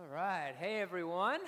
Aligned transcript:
All 0.00 0.06
right. 0.16 0.54
Hey, 0.58 0.80
everyone. 0.80 1.40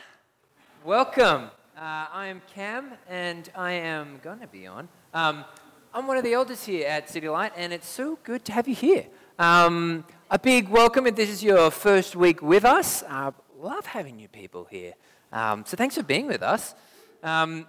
Welcome. 0.85 1.45
Uh, 1.75 2.06
I 2.12 2.27
am 2.27 2.43
Cam, 2.54 2.93
and 3.09 3.51
I 3.54 3.72
am 3.72 4.21
going 4.22 4.40
to 4.40 4.46
be 4.46 4.67
on. 4.67 4.90
Um, 5.14 5.46
I'm 5.95 6.06
one 6.06 6.19
of 6.19 6.22
the 6.22 6.35
elders 6.35 6.62
here 6.62 6.87
at 6.87 7.09
City 7.09 7.30
Light, 7.30 7.53
and 7.57 7.73
it's 7.73 7.88
so 7.88 8.19
good 8.25 8.45
to 8.45 8.53
have 8.53 8.69
you 8.69 8.75
here. 8.75 9.07
Um, 9.38 10.04
a 10.30 10.38
big 10.38 10.69
welcome 10.69 11.07
if 11.07 11.17
this 11.17 11.30
is 11.30 11.43
your 11.43 11.71
first 11.71 12.15
week 12.15 12.43
with 12.43 12.67
us. 12.67 13.03
Uh, 13.04 13.30
love 13.58 13.87
having 13.87 14.19
you 14.19 14.28
people 14.28 14.66
here. 14.71 14.92
Um, 15.32 15.64
so 15.66 15.74
thanks 15.74 15.94
for 15.94 16.02
being 16.02 16.27
with 16.27 16.42
us. 16.42 16.74
Um, 17.23 17.66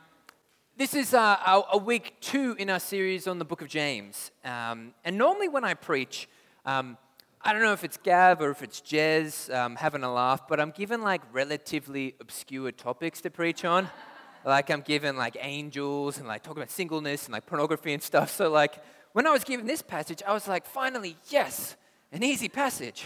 this 0.75 0.93
is 0.93 1.13
uh, 1.13 1.37
a, 1.45 1.61
a, 1.73 1.77
week 1.77 2.15
two 2.19 2.57
in 2.59 2.69
our 2.69 2.81
series 2.81 3.25
on 3.25 3.39
the 3.39 3.45
book 3.45 3.61
of 3.61 3.69
James. 3.69 4.31
Um, 4.43 4.93
and 5.05 5.17
normally 5.17 5.47
when 5.47 5.63
I 5.63 5.75
preach, 5.75 6.27
um, 6.65 6.97
I 7.45 7.51
don't 7.51 7.61
know 7.61 7.73
if 7.73 7.83
it's 7.83 7.97
Gav 7.97 8.39
or 8.39 8.51
if 8.51 8.61
it's 8.61 8.79
Jez 8.79 9.53
um, 9.53 9.75
having 9.75 10.01
a 10.03 10.13
laugh, 10.13 10.47
but 10.47 10.61
I'm 10.61 10.71
given 10.71 11.01
like 11.01 11.21
relatively 11.33 12.15
obscure 12.21 12.71
topics 12.71 13.19
to 13.19 13.29
preach 13.29 13.65
on. 13.65 13.89
like 14.45 14.69
I'm 14.69 14.79
given 14.79 15.17
like 15.17 15.35
angels 15.41 16.19
and 16.19 16.27
like 16.27 16.41
talking 16.41 16.59
about 16.59 16.71
singleness 16.71 17.25
and 17.25 17.33
like 17.33 17.45
pornography 17.45 17.91
and 17.91 18.01
stuff. 18.01 18.31
So 18.31 18.49
like 18.49 18.81
when 19.11 19.27
I 19.27 19.31
was 19.31 19.43
given 19.43 19.67
this 19.67 19.81
passage, 19.81 20.23
I 20.25 20.31
was 20.31 20.47
like, 20.47 20.65
finally, 20.65 21.17
yes, 21.29 21.75
an 22.13 22.23
easy 22.23 22.47
passage. 22.47 23.03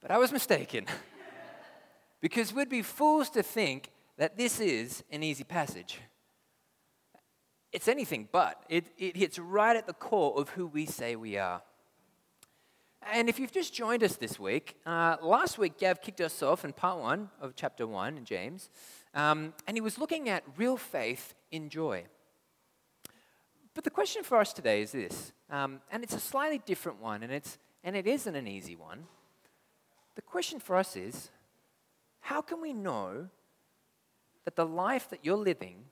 But 0.00 0.10
I 0.10 0.16
was 0.16 0.32
mistaken. 0.32 0.86
because 2.22 2.54
we'd 2.54 2.70
be 2.70 2.80
fools 2.80 3.28
to 3.30 3.42
think 3.42 3.90
that 4.16 4.38
this 4.38 4.60
is 4.60 5.04
an 5.10 5.22
easy 5.22 5.44
passage. 5.44 5.98
It's 7.70 7.86
anything 7.86 8.30
but. 8.32 8.62
It, 8.70 8.86
it 8.96 9.18
hits 9.18 9.38
right 9.38 9.76
at 9.76 9.86
the 9.86 9.92
core 9.92 10.40
of 10.40 10.48
who 10.50 10.66
we 10.66 10.86
say 10.86 11.16
we 11.16 11.36
are. 11.36 11.60
And 13.10 13.28
if 13.28 13.40
you've 13.40 13.52
just 13.52 13.74
joined 13.74 14.04
us 14.04 14.16
this 14.16 14.38
week, 14.38 14.76
uh, 14.86 15.16
last 15.20 15.58
week 15.58 15.78
Gav 15.78 16.00
kicked 16.00 16.20
us 16.20 16.42
off 16.42 16.64
in 16.64 16.72
part 16.72 17.00
one 17.00 17.30
of 17.40 17.56
chapter 17.56 17.86
one 17.86 18.16
in 18.16 18.24
James, 18.24 18.70
um, 19.14 19.52
and 19.66 19.76
he 19.76 19.80
was 19.80 19.98
looking 19.98 20.28
at 20.28 20.44
real 20.56 20.76
faith 20.76 21.34
in 21.50 21.68
joy. 21.68 22.04
But 23.74 23.84
the 23.84 23.90
question 23.90 24.22
for 24.22 24.38
us 24.38 24.52
today 24.52 24.82
is 24.82 24.92
this, 24.92 25.32
um, 25.50 25.80
and 25.90 26.02
it's 26.02 26.14
a 26.14 26.20
slightly 26.20 26.60
different 26.64 27.00
one, 27.00 27.22
and, 27.22 27.32
it's, 27.32 27.58
and 27.82 27.96
it 27.96 28.06
isn't 28.06 28.34
an 28.34 28.46
easy 28.46 28.76
one. 28.76 29.04
The 30.14 30.22
question 30.22 30.60
for 30.60 30.76
us 30.76 30.94
is 30.96 31.30
how 32.20 32.40
can 32.40 32.60
we 32.60 32.72
know 32.72 33.28
that 34.44 34.56
the 34.56 34.66
life 34.66 35.10
that 35.10 35.20
you're 35.24 35.36
living 35.36 35.84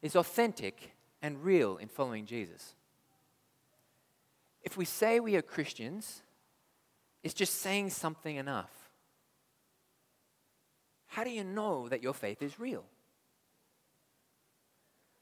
is 0.00 0.16
authentic 0.16 0.92
and 1.20 1.44
real 1.44 1.76
in 1.76 1.88
following 1.88 2.24
Jesus? 2.24 2.74
If 4.62 4.76
we 4.76 4.84
say 4.84 5.20
we 5.20 5.36
are 5.36 5.42
Christians, 5.42 6.22
is 7.22 7.34
just 7.34 7.60
saying 7.60 7.90
something 7.90 8.36
enough? 8.36 8.70
How 11.06 11.24
do 11.24 11.30
you 11.30 11.44
know 11.44 11.88
that 11.88 12.02
your 12.02 12.14
faith 12.14 12.42
is 12.42 12.58
real? 12.58 12.84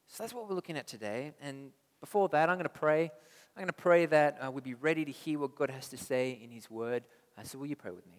So 0.06 0.22
that's 0.22 0.34
what 0.34 0.48
we're 0.48 0.54
looking 0.54 0.76
at 0.76 0.86
today. 0.86 1.32
And 1.40 1.70
before 2.00 2.28
that, 2.30 2.48
I'm 2.48 2.56
going 2.56 2.64
to 2.64 2.68
pray. 2.68 3.04
I'm 3.04 3.62
going 3.62 3.66
to 3.66 3.72
pray 3.72 4.06
that 4.06 4.38
uh, 4.40 4.50
we'll 4.50 4.62
be 4.62 4.74
ready 4.74 5.04
to 5.04 5.10
hear 5.10 5.38
what 5.38 5.56
God 5.56 5.70
has 5.70 5.88
to 5.88 5.96
say 5.96 6.38
in 6.42 6.50
His 6.50 6.70
Word. 6.70 7.04
Uh, 7.36 7.42
so, 7.42 7.58
will 7.58 7.66
you 7.66 7.76
pray 7.76 7.90
with 7.90 8.06
me? 8.06 8.18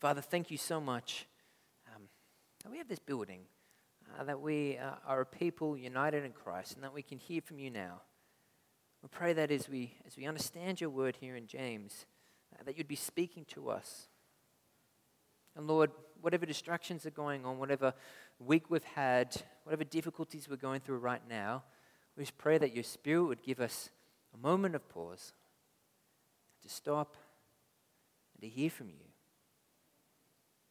Father, 0.00 0.20
thank 0.20 0.50
you 0.50 0.56
so 0.56 0.80
much 0.80 1.26
um, 1.94 2.02
that 2.62 2.70
we 2.70 2.78
have 2.78 2.88
this 2.88 2.98
building, 2.98 3.40
uh, 4.18 4.24
that 4.24 4.40
we 4.40 4.78
uh, 4.78 4.92
are 5.06 5.20
a 5.20 5.26
people 5.26 5.76
united 5.76 6.24
in 6.24 6.32
Christ, 6.32 6.74
and 6.74 6.84
that 6.84 6.94
we 6.94 7.02
can 7.02 7.18
hear 7.18 7.40
from 7.40 7.58
you 7.58 7.70
now. 7.70 8.02
We 9.04 9.08
pray 9.12 9.34
that 9.34 9.50
as 9.50 9.68
we, 9.68 9.92
as 10.06 10.16
we 10.16 10.24
understand 10.24 10.80
your 10.80 10.88
word 10.88 11.18
here 11.20 11.36
in 11.36 11.46
James, 11.46 12.06
uh, 12.58 12.62
that 12.64 12.78
you'd 12.78 12.88
be 12.88 12.96
speaking 12.96 13.44
to 13.50 13.68
us. 13.68 14.08
And 15.54 15.66
Lord, 15.66 15.90
whatever 16.22 16.46
distractions 16.46 17.04
are 17.04 17.10
going 17.10 17.44
on, 17.44 17.58
whatever 17.58 17.92
week 18.38 18.70
we've 18.70 18.82
had, 18.82 19.36
whatever 19.64 19.84
difficulties 19.84 20.48
we're 20.48 20.56
going 20.56 20.80
through 20.80 21.00
right 21.00 21.20
now, 21.28 21.64
we 22.16 22.22
just 22.22 22.38
pray 22.38 22.56
that 22.56 22.74
your 22.74 22.82
Spirit 22.82 23.24
would 23.24 23.42
give 23.42 23.60
us 23.60 23.90
a 24.32 24.38
moment 24.38 24.74
of 24.74 24.88
pause 24.88 25.34
to 26.62 26.70
stop 26.70 27.14
and 28.32 28.40
to 28.40 28.48
hear 28.48 28.70
from 28.70 28.88
you, 28.88 29.04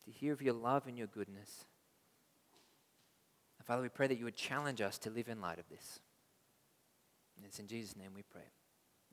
to 0.05 0.11
hear 0.11 0.33
of 0.33 0.41
your 0.41 0.55
love 0.55 0.87
and 0.87 0.97
your 0.97 1.05
goodness. 1.05 1.65
And 3.59 3.67
Father, 3.67 3.83
we 3.83 3.89
pray 3.89 4.07
that 4.07 4.17
you 4.17 4.25
would 4.25 4.35
challenge 4.35 4.81
us 4.81 4.97
to 4.97 5.11
live 5.11 5.27
in 5.27 5.39
light 5.39 5.59
of 5.59 5.69
this. 5.69 5.99
And 7.35 7.45
it's 7.45 7.59
in 7.59 7.67
Jesus' 7.67 7.95
name 7.95 8.11
we 8.15 8.23
pray. 8.23 8.41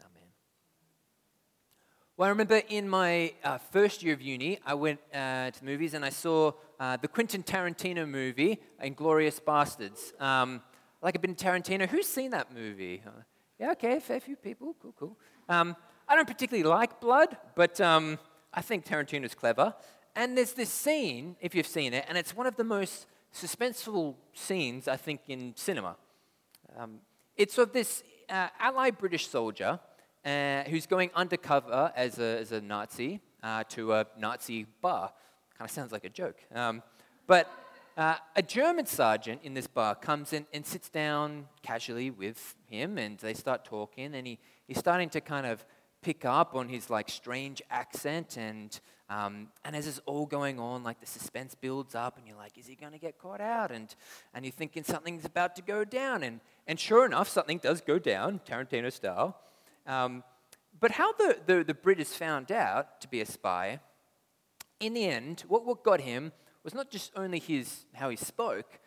Amen. 0.01 0.29
Well, 2.17 2.27
I 2.27 2.31
remember 2.31 2.63
in 2.69 2.89
my 2.89 3.33
uh, 3.45 3.59
first 3.59 4.03
year 4.03 4.15
of 4.15 4.21
uni, 4.21 4.59
I 4.65 4.75
went 4.75 5.01
uh, 5.13 5.51
to 5.51 5.61
the 5.61 5.65
movies 5.65 5.95
and 5.95 6.05
I 6.05 6.11
saw 6.11 6.53
uh, 6.79 6.97
the 6.97 7.09
Quentin 7.09 7.43
Tarantino 7.43 8.09
movie, 8.09 8.61
Inglourious 8.83 9.41
Basterds. 9.41 10.21
Um, 10.21 10.63
like 11.03 11.17
a 11.17 11.19
bit 11.19 11.31
of 11.31 11.37
Tarantino. 11.37 11.89
Who's 11.89 12.07
seen 12.07 12.31
that 12.33 12.55
movie? 12.55 13.03
Uh, 13.07 13.23
yeah, 13.59 13.73
okay, 13.73 13.97
a 13.97 14.01
fair 14.01 14.21
few 14.21 14.37
people. 14.37 14.75
Cool, 14.81 14.95
cool. 14.99 15.19
Um, 15.49 15.77
I 16.09 16.15
don't 16.15 16.27
particularly 16.27 16.69
like 16.69 17.01
blood, 17.01 17.37
but 17.55 17.81
um, 17.81 18.19
I 18.53 18.63
think 18.63 18.85
Tarantino's 18.85 19.35
clever. 19.35 19.75
And 20.17 20.37
there's 20.37 20.53
this 20.53 20.71
scene, 20.71 21.37
if 21.41 21.55
you've 21.55 21.67
seen 21.67 21.95
it, 21.95 22.05
and 22.09 22.19
it's 22.19 22.35
one 22.35 22.47
of 22.47 22.57
the 22.57 22.65
most 22.65 23.07
suspenseful 23.33 24.17
scenes, 24.35 24.89
I 24.89 24.97
think, 24.97 25.21
in 25.29 25.53
cinema. 25.57 25.97
Um, 26.77 26.99
it's 27.37 27.59
of 27.59 27.73
this 27.73 28.03
uh, 28.31 28.49
Allied 28.59 28.99
British 28.99 29.29
soldier 29.29 29.81
uh, 30.25 30.63
who's 30.65 30.87
going 30.87 31.11
undercover 31.15 31.93
as 31.97 32.19
a, 32.19 32.39
as 32.39 32.53
a 32.53 32.61
Nazi 32.61 33.21
uh, 33.43 33.65
to 33.71 33.93
a 33.93 34.07
Nazi 34.19 34.67
bar. 34.81 35.13
Kind 35.59 35.69
of 35.69 35.75
sounds 35.75 35.93
like 35.93 36.05
a 36.05 36.09
joke. 36.09 36.37
Um, 36.55 36.83
but 37.27 37.51
uh, 37.97 38.17
a 38.37 38.43
German 38.43 38.87
sergeant 38.87 39.41
in 39.43 39.55
this 39.55 39.67
bar 39.67 39.95
comes 39.95 40.33
in 40.33 40.47
and 40.53 40.65
sits 40.65 40.89
down 40.89 41.47
casually 41.63 42.11
with 42.11 42.57
him, 42.67 42.99
and 42.99 43.19
they 43.19 43.35
start 43.35 43.65
talking, 43.65 44.15
and 44.15 44.27
he, 44.27 44.39
he's 44.67 44.79
starting 44.79 45.09
to 45.11 45.21
kind 45.21 45.47
of 45.47 45.65
pick 46.03 46.25
up 46.25 46.55
on 46.55 46.69
his 46.69 46.88
like 46.91 47.09
strange 47.09 47.62
accent 47.71 48.37
and 48.37 48.81
um, 49.09 49.49
and 49.65 49.75
as 49.75 49.88
it's 49.88 50.00
all 50.06 50.25
going 50.25 50.61
on 50.61 50.84
like 50.84 51.00
the 51.00 51.06
suspense 51.06 51.55
builds 51.55 51.94
up 51.94 52.16
and 52.16 52.27
you're 52.27 52.37
like 52.37 52.56
is 52.56 52.66
he 52.66 52.77
going 52.77 52.93
to 52.93 52.99
get 52.99 53.19
caught 53.19 53.41
out? 53.41 53.71
And 53.71 53.94
and 54.34 54.44
you're 54.44 54.53
thinking 54.53 54.84
something's 54.84 55.25
about 55.25 55.56
to 55.56 55.62
go 55.62 55.84
down. 55.84 56.22
And 56.22 56.41
and 56.66 56.78
sure 56.78 57.05
enough 57.05 57.28
something 57.28 57.59
does 57.59 57.81
go 57.81 57.99
down 57.99 58.41
tarantino 58.49 58.93
style. 58.93 59.37
Um, 59.87 60.22
but 60.78 60.93
how 60.93 61.12
the, 61.12 61.39
the, 61.47 61.65
the 61.65 61.75
british 61.75 62.09
found 62.09 62.53
out 62.53 63.00
to 63.00 63.09
be 63.09 63.21
a 63.21 63.27
spy 63.27 63.81
in 64.78 64.94
the 64.94 65.05
end 65.05 65.43
what, 65.49 65.66
what 65.66 65.83
got 65.83 66.00
him 66.00 66.33
was 66.62 66.75
not 66.75 66.91
just 66.91 67.10
only 67.16 67.41
his 67.41 67.87
how 67.94 68.09
he 68.09 68.16
spoke 68.16 68.78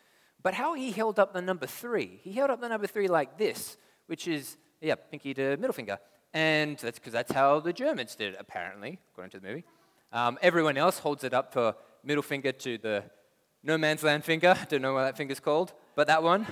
but 0.42 0.54
how 0.54 0.74
he 0.74 0.92
held 0.92 1.18
up 1.18 1.32
the 1.32 1.40
number 1.40 1.66
three. 1.66 2.20
He 2.22 2.32
held 2.32 2.50
up 2.50 2.60
the 2.60 2.68
number 2.68 2.86
three 2.86 3.08
like 3.08 3.36
this 3.38 3.76
which 4.06 4.26
is 4.26 4.56
yeah 4.80 4.94
pinky 4.94 5.34
to 5.34 5.56
middle 5.56 5.72
finger 5.72 5.98
and 6.34 6.76
that's 6.78 6.98
because 6.98 7.12
that's 7.12 7.32
how 7.32 7.60
the 7.60 7.72
Germans 7.72 8.16
did 8.16 8.34
it, 8.34 8.36
apparently, 8.40 8.98
according 9.12 9.30
to 9.30 9.40
the 9.40 9.46
movie. 9.46 9.64
Um, 10.12 10.36
everyone 10.42 10.76
else 10.76 10.98
holds 10.98 11.22
it 11.22 11.32
up 11.32 11.52
for 11.52 11.76
middle 12.02 12.24
finger 12.24 12.50
to 12.50 12.76
the 12.76 13.04
no 13.62 13.78
man's 13.78 14.02
land 14.02 14.24
finger. 14.24 14.56
Don't 14.68 14.82
know 14.82 14.92
what 14.92 15.04
that 15.04 15.16
finger's 15.16 15.40
called, 15.40 15.72
but 15.94 16.08
that 16.08 16.24
one. 16.24 16.46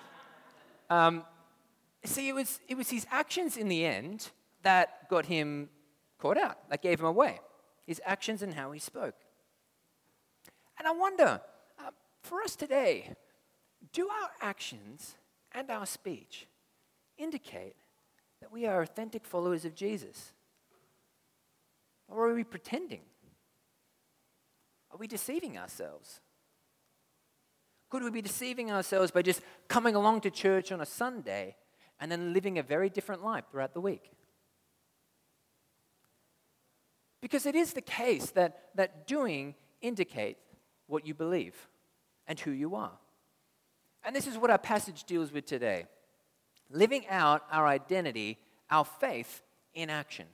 um, 0.90 1.22
see, 2.02 2.28
it 2.28 2.34
was, 2.34 2.60
it 2.66 2.76
was 2.76 2.88
his 2.90 3.06
actions 3.10 3.58
in 3.58 3.68
the 3.68 3.84
end 3.84 4.30
that 4.62 5.08
got 5.10 5.26
him 5.26 5.68
caught 6.18 6.38
out, 6.38 6.68
that 6.70 6.82
gave 6.82 6.98
him 6.98 7.06
away. 7.06 7.40
His 7.86 8.00
actions 8.06 8.42
and 8.42 8.54
how 8.54 8.72
he 8.72 8.80
spoke. 8.80 9.16
And 10.78 10.88
I 10.88 10.92
wonder, 10.92 11.42
uh, 11.78 11.90
for 12.22 12.40
us 12.40 12.56
today, 12.56 13.10
do 13.92 14.08
our 14.08 14.30
actions 14.40 15.16
and 15.52 15.70
our 15.70 15.84
speech 15.84 16.46
indicate 17.18 17.76
that 18.44 18.52
we 18.52 18.66
are 18.66 18.82
authentic 18.82 19.24
followers 19.24 19.64
of 19.64 19.74
Jesus? 19.74 20.34
Or 22.08 22.28
are 22.28 22.34
we 22.34 22.44
pretending? 22.44 23.00
Are 24.90 24.98
we 24.98 25.06
deceiving 25.06 25.56
ourselves? 25.56 26.20
Could 27.88 28.02
we 28.02 28.10
be 28.10 28.20
deceiving 28.20 28.70
ourselves 28.70 29.10
by 29.10 29.22
just 29.22 29.40
coming 29.66 29.94
along 29.94 30.20
to 30.22 30.30
church 30.30 30.72
on 30.72 30.82
a 30.82 30.84
Sunday 30.84 31.56
and 31.98 32.12
then 32.12 32.34
living 32.34 32.58
a 32.58 32.62
very 32.62 32.90
different 32.90 33.24
life 33.24 33.44
throughout 33.50 33.72
the 33.72 33.80
week? 33.80 34.10
Because 37.22 37.46
it 37.46 37.54
is 37.54 37.72
the 37.72 37.80
case 37.80 38.26
that, 38.32 38.72
that 38.74 39.06
doing 39.06 39.54
indicates 39.80 40.42
what 40.86 41.06
you 41.06 41.14
believe 41.14 41.66
and 42.26 42.38
who 42.38 42.50
you 42.50 42.74
are. 42.74 42.98
And 44.04 44.14
this 44.14 44.26
is 44.26 44.36
what 44.36 44.50
our 44.50 44.58
passage 44.58 45.04
deals 45.04 45.32
with 45.32 45.46
today 45.46 45.86
living 46.70 47.06
out 47.08 47.44
our 47.50 47.66
identity, 47.66 48.38
our 48.70 48.84
faith 48.84 49.42
in 49.74 49.90
action. 49.90 50.26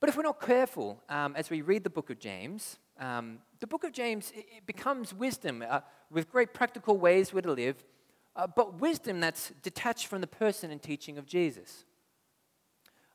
But 0.00 0.08
if 0.08 0.16
we're 0.16 0.22
not 0.22 0.40
careful 0.40 1.02
um, 1.08 1.34
as 1.36 1.50
we 1.50 1.60
read 1.60 1.84
the 1.84 1.90
book 1.90 2.10
of 2.10 2.18
James, 2.18 2.78
um, 3.00 3.38
the 3.60 3.66
book 3.66 3.84
of 3.84 3.92
James 3.92 4.32
it, 4.34 4.66
becomes 4.66 5.12
wisdom 5.12 5.64
uh, 5.68 5.80
with 6.10 6.30
great 6.30 6.54
practical 6.54 6.96
ways 6.96 7.32
where 7.32 7.42
to 7.42 7.52
live, 7.52 7.84
uh, 8.36 8.46
but 8.46 8.80
wisdom 8.80 9.20
that's 9.20 9.52
detached 9.62 10.06
from 10.06 10.20
the 10.20 10.26
person 10.26 10.70
and 10.70 10.80
teaching 10.80 11.18
of 11.18 11.26
Jesus. 11.26 11.84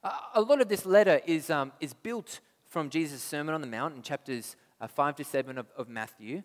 Uh, 0.04 0.12
a 0.36 0.42
lot 0.42 0.60
of 0.60 0.68
this 0.68 0.86
letter 0.86 1.22
is, 1.26 1.50
um, 1.50 1.72
is 1.80 1.94
built 1.94 2.42
from 2.68 2.90
Jesus' 2.90 3.24
Sermon 3.24 3.56
on 3.56 3.62
the 3.62 3.68
Mount 3.68 3.96
in 3.96 4.02
chapters 4.02 4.58
uh, 4.82 4.88
5 4.88 5.16
to 5.18 5.24
7 5.24 5.58
of, 5.58 5.68
of, 5.78 5.88
Matthew. 5.88 6.44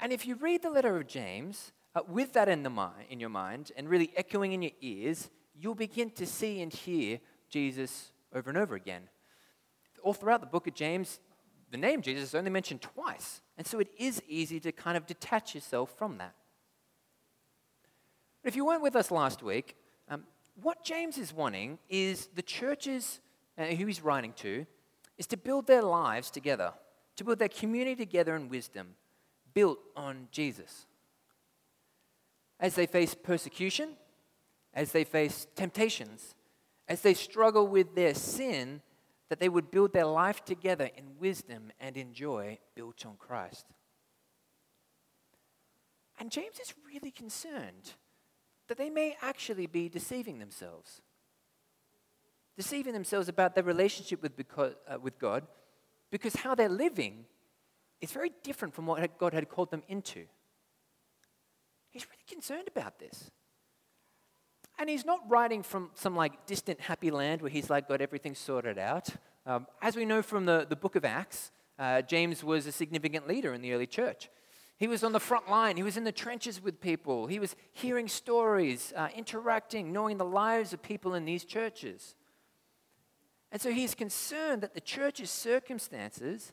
And 0.00 0.12
if 0.12 0.26
you 0.26 0.34
read 0.34 0.62
the 0.62 0.70
letter 0.70 0.96
of 0.96 1.06
James 1.06 1.70
uh, 1.94 2.00
with 2.08 2.32
that 2.32 2.48
in, 2.48 2.62
the 2.62 2.70
mind, 2.70 3.06
in 3.10 3.20
your 3.20 3.28
mind 3.28 3.72
and 3.76 3.88
really 3.88 4.12
echoing 4.16 4.52
in 4.52 4.62
your 4.62 4.72
ears, 4.80 5.30
you'll 5.54 5.74
begin 5.74 6.10
to 6.10 6.26
see 6.26 6.60
and 6.62 6.72
hear 6.72 7.20
Jesus 7.50 8.12
over 8.34 8.48
and 8.48 8.58
over 8.58 8.74
again. 8.74 9.08
All 10.02 10.14
throughout 10.14 10.40
the 10.40 10.46
book 10.46 10.66
of 10.66 10.74
James, 10.74 11.20
the 11.70 11.76
name 11.76 12.02
Jesus 12.02 12.30
is 12.30 12.34
only 12.34 12.50
mentioned 12.50 12.82
twice. 12.82 13.40
And 13.56 13.66
so 13.66 13.78
it 13.78 13.88
is 13.98 14.22
easy 14.26 14.58
to 14.60 14.72
kind 14.72 14.96
of 14.96 15.06
detach 15.06 15.54
yourself 15.54 15.96
from 15.96 16.18
that. 16.18 16.34
But 18.42 18.48
if 18.48 18.56
you 18.56 18.64
weren't 18.64 18.82
with 18.82 18.96
us 18.96 19.10
last 19.10 19.42
week, 19.42 19.76
um, 20.08 20.24
what 20.60 20.84
James 20.84 21.16
is 21.16 21.32
wanting 21.32 21.78
is 21.88 22.28
the 22.34 22.42
churches 22.42 23.20
uh, 23.56 23.64
who 23.66 23.86
he's 23.86 24.02
writing 24.02 24.32
to 24.34 24.66
is 25.18 25.26
to 25.28 25.36
build 25.36 25.66
their 25.66 25.82
lives 25.82 26.30
together, 26.30 26.72
to 27.16 27.24
build 27.24 27.38
their 27.38 27.48
community 27.48 27.94
together 27.94 28.34
in 28.34 28.48
wisdom, 28.48 28.94
built 29.54 29.78
on 29.94 30.28
Jesus. 30.30 30.86
As 32.62 32.74
they 32.76 32.86
face 32.86 33.14
persecution, 33.14 33.90
as 34.72 34.92
they 34.92 35.04
face 35.04 35.46
temptations, 35.54 36.34
as 36.88 37.02
they 37.02 37.12
struggle 37.12 37.66
with 37.66 37.94
their 37.94 38.14
sin, 38.14 38.80
that 39.28 39.40
they 39.40 39.48
would 39.48 39.70
build 39.70 39.92
their 39.92 40.06
life 40.06 40.44
together 40.44 40.88
in 40.96 41.18
wisdom 41.18 41.72
and 41.80 41.96
in 41.96 42.14
joy 42.14 42.58
built 42.74 43.04
on 43.04 43.16
Christ. 43.18 43.66
And 46.18 46.30
James 46.30 46.60
is 46.60 46.72
really 46.86 47.10
concerned 47.10 47.94
that 48.68 48.78
they 48.78 48.90
may 48.90 49.16
actually 49.20 49.66
be 49.66 49.88
deceiving 49.88 50.38
themselves. 50.38 51.02
Deceiving 52.56 52.92
themselves 52.92 53.28
about 53.28 53.54
their 53.54 53.64
relationship 53.64 54.22
with, 54.22 54.32
uh, 54.56 54.70
with 55.00 55.18
God 55.18 55.46
because 56.10 56.36
how 56.36 56.54
they're 56.54 56.68
living 56.68 57.24
is 58.00 58.12
very 58.12 58.30
different 58.44 58.74
from 58.74 58.86
what 58.86 59.18
God 59.18 59.32
had 59.32 59.48
called 59.48 59.70
them 59.70 59.82
into. 59.88 60.26
He's 61.92 62.06
really 62.06 62.24
concerned 62.26 62.68
about 62.68 62.98
this. 62.98 63.30
And 64.78 64.88
he's 64.88 65.04
not 65.04 65.20
writing 65.28 65.62
from 65.62 65.90
some 65.94 66.16
like 66.16 66.46
distant 66.46 66.80
happy 66.80 67.10
land 67.10 67.42
where 67.42 67.50
he's 67.50 67.70
like 67.70 67.86
got 67.86 68.00
everything 68.00 68.34
sorted 68.34 68.78
out. 68.78 69.10
Um, 69.46 69.66
as 69.80 69.94
we 69.94 70.04
know 70.04 70.22
from 70.22 70.46
the, 70.46 70.66
the 70.68 70.76
book 70.76 70.96
of 70.96 71.04
Acts, 71.04 71.50
uh, 71.78 72.02
James 72.02 72.42
was 72.42 72.66
a 72.66 72.72
significant 72.72 73.28
leader 73.28 73.52
in 73.52 73.60
the 73.60 73.72
early 73.72 73.86
church. 73.86 74.30
He 74.78 74.88
was 74.88 75.04
on 75.04 75.12
the 75.12 75.20
front 75.20 75.48
line. 75.48 75.76
He 75.76 75.82
was 75.82 75.96
in 75.96 76.04
the 76.04 76.12
trenches 76.12 76.62
with 76.62 76.80
people. 76.80 77.26
He 77.26 77.38
was 77.38 77.54
hearing 77.72 78.08
stories, 78.08 78.92
uh, 78.96 79.08
interacting, 79.14 79.92
knowing 79.92 80.16
the 80.16 80.24
lives 80.24 80.72
of 80.72 80.82
people 80.82 81.14
in 81.14 81.24
these 81.24 81.44
churches. 81.44 82.14
And 83.52 83.60
so 83.60 83.70
he's 83.70 83.94
concerned 83.94 84.62
that 84.62 84.74
the 84.74 84.80
church's 84.80 85.30
circumstances 85.30 86.52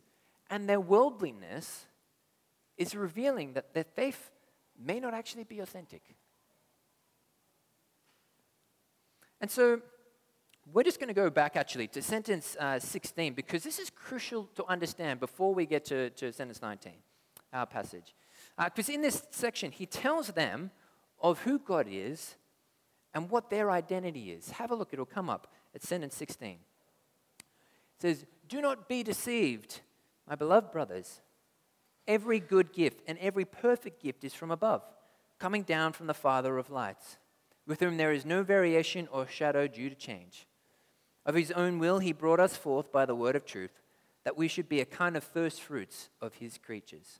and 0.50 0.68
their 0.68 0.82
worldliness 0.82 1.86
is 2.78 2.94
revealing 2.94 3.54
that 3.54 3.74
their 3.74 3.86
faith 3.86 4.32
may 4.80 5.00
not 5.00 5.14
actually 5.14 5.44
be 5.44 5.60
authentic. 5.60 6.02
And 9.42 9.50
so 9.50 9.82
we're 10.72 10.84
just 10.84 11.00
going 11.00 11.08
to 11.08 11.14
go 11.14 11.30
back 11.30 11.56
actually 11.56 11.88
to 11.88 12.02
sentence 12.02 12.56
uh, 12.60 12.80
16 12.80 13.34
because 13.34 13.64
this 13.64 13.80
is 13.80 13.90
crucial 13.90 14.46
to 14.56 14.66
understand 14.66 15.20
before 15.20 15.54
we 15.54 15.66
get 15.66 15.86
to, 15.86 16.10
to 16.12 16.32
sentence 16.32 16.62
19 16.62 16.94
our 17.54 17.66
passage. 17.66 18.14
Because 18.64 18.90
uh, 18.90 18.94
in 18.94 19.02
this 19.02 19.24
section, 19.32 19.72
he 19.72 19.86
tells 19.86 20.28
them 20.28 20.72
of 21.22 21.40
who 21.40 21.60
God 21.60 21.88
is 21.90 22.36
and 23.14 23.30
what 23.30 23.50
their 23.50 23.72
identity 23.72 24.32
is. 24.32 24.52
Have 24.52 24.72
a 24.72 24.76
look, 24.76 24.90
it'll 24.94 25.06
come 25.06 25.30
up 25.30 25.52
at 25.74 25.84
sentence 25.84 26.16
16. 26.16 26.50
It 26.50 26.58
says, 27.98 28.26
Do 28.48 28.62
not 28.62 28.88
be 28.88 29.02
deceived, 29.04 29.82
my 30.28 30.36
beloved 30.36 30.72
brothers. 30.72 31.22
Every 32.10 32.40
good 32.40 32.74
gift 32.74 33.04
and 33.08 33.20
every 33.20 33.46
perfect 33.46 34.02
gift 34.02 34.24
is 34.24 34.34
from 34.34 34.50
above, 34.50 34.82
coming 35.38 35.62
down 35.62 35.94
from 35.94 36.08
the 36.08 36.14
Father 36.16 36.58
of 36.58 36.72
lights, 36.72 37.18
with 37.68 37.82
whom 37.82 37.98
there 37.98 38.12
is 38.12 38.26
no 38.26 38.42
variation 38.42 39.08
or 39.12 39.28
shadow 39.28 39.68
due 39.68 39.90
to 39.90 39.96
change. 39.96 40.48
Of 41.24 41.36
his 41.36 41.52
own 41.52 41.78
will, 41.78 42.00
he 42.00 42.12
brought 42.12 42.40
us 42.40 42.58
forth 42.58 42.92
by 42.92 43.06
the 43.06 43.14
word 43.14 43.36
of 43.36 43.46
truth, 43.46 43.80
that 44.24 44.36
we 44.36 44.48
should 44.48 44.68
be 44.68 44.82
a 44.82 44.86
kind 44.86 45.16
of 45.16 45.24
first 45.24 45.62
fruits 45.62 46.10
of 46.20 46.34
his 46.34 46.58
creatures. 46.58 47.20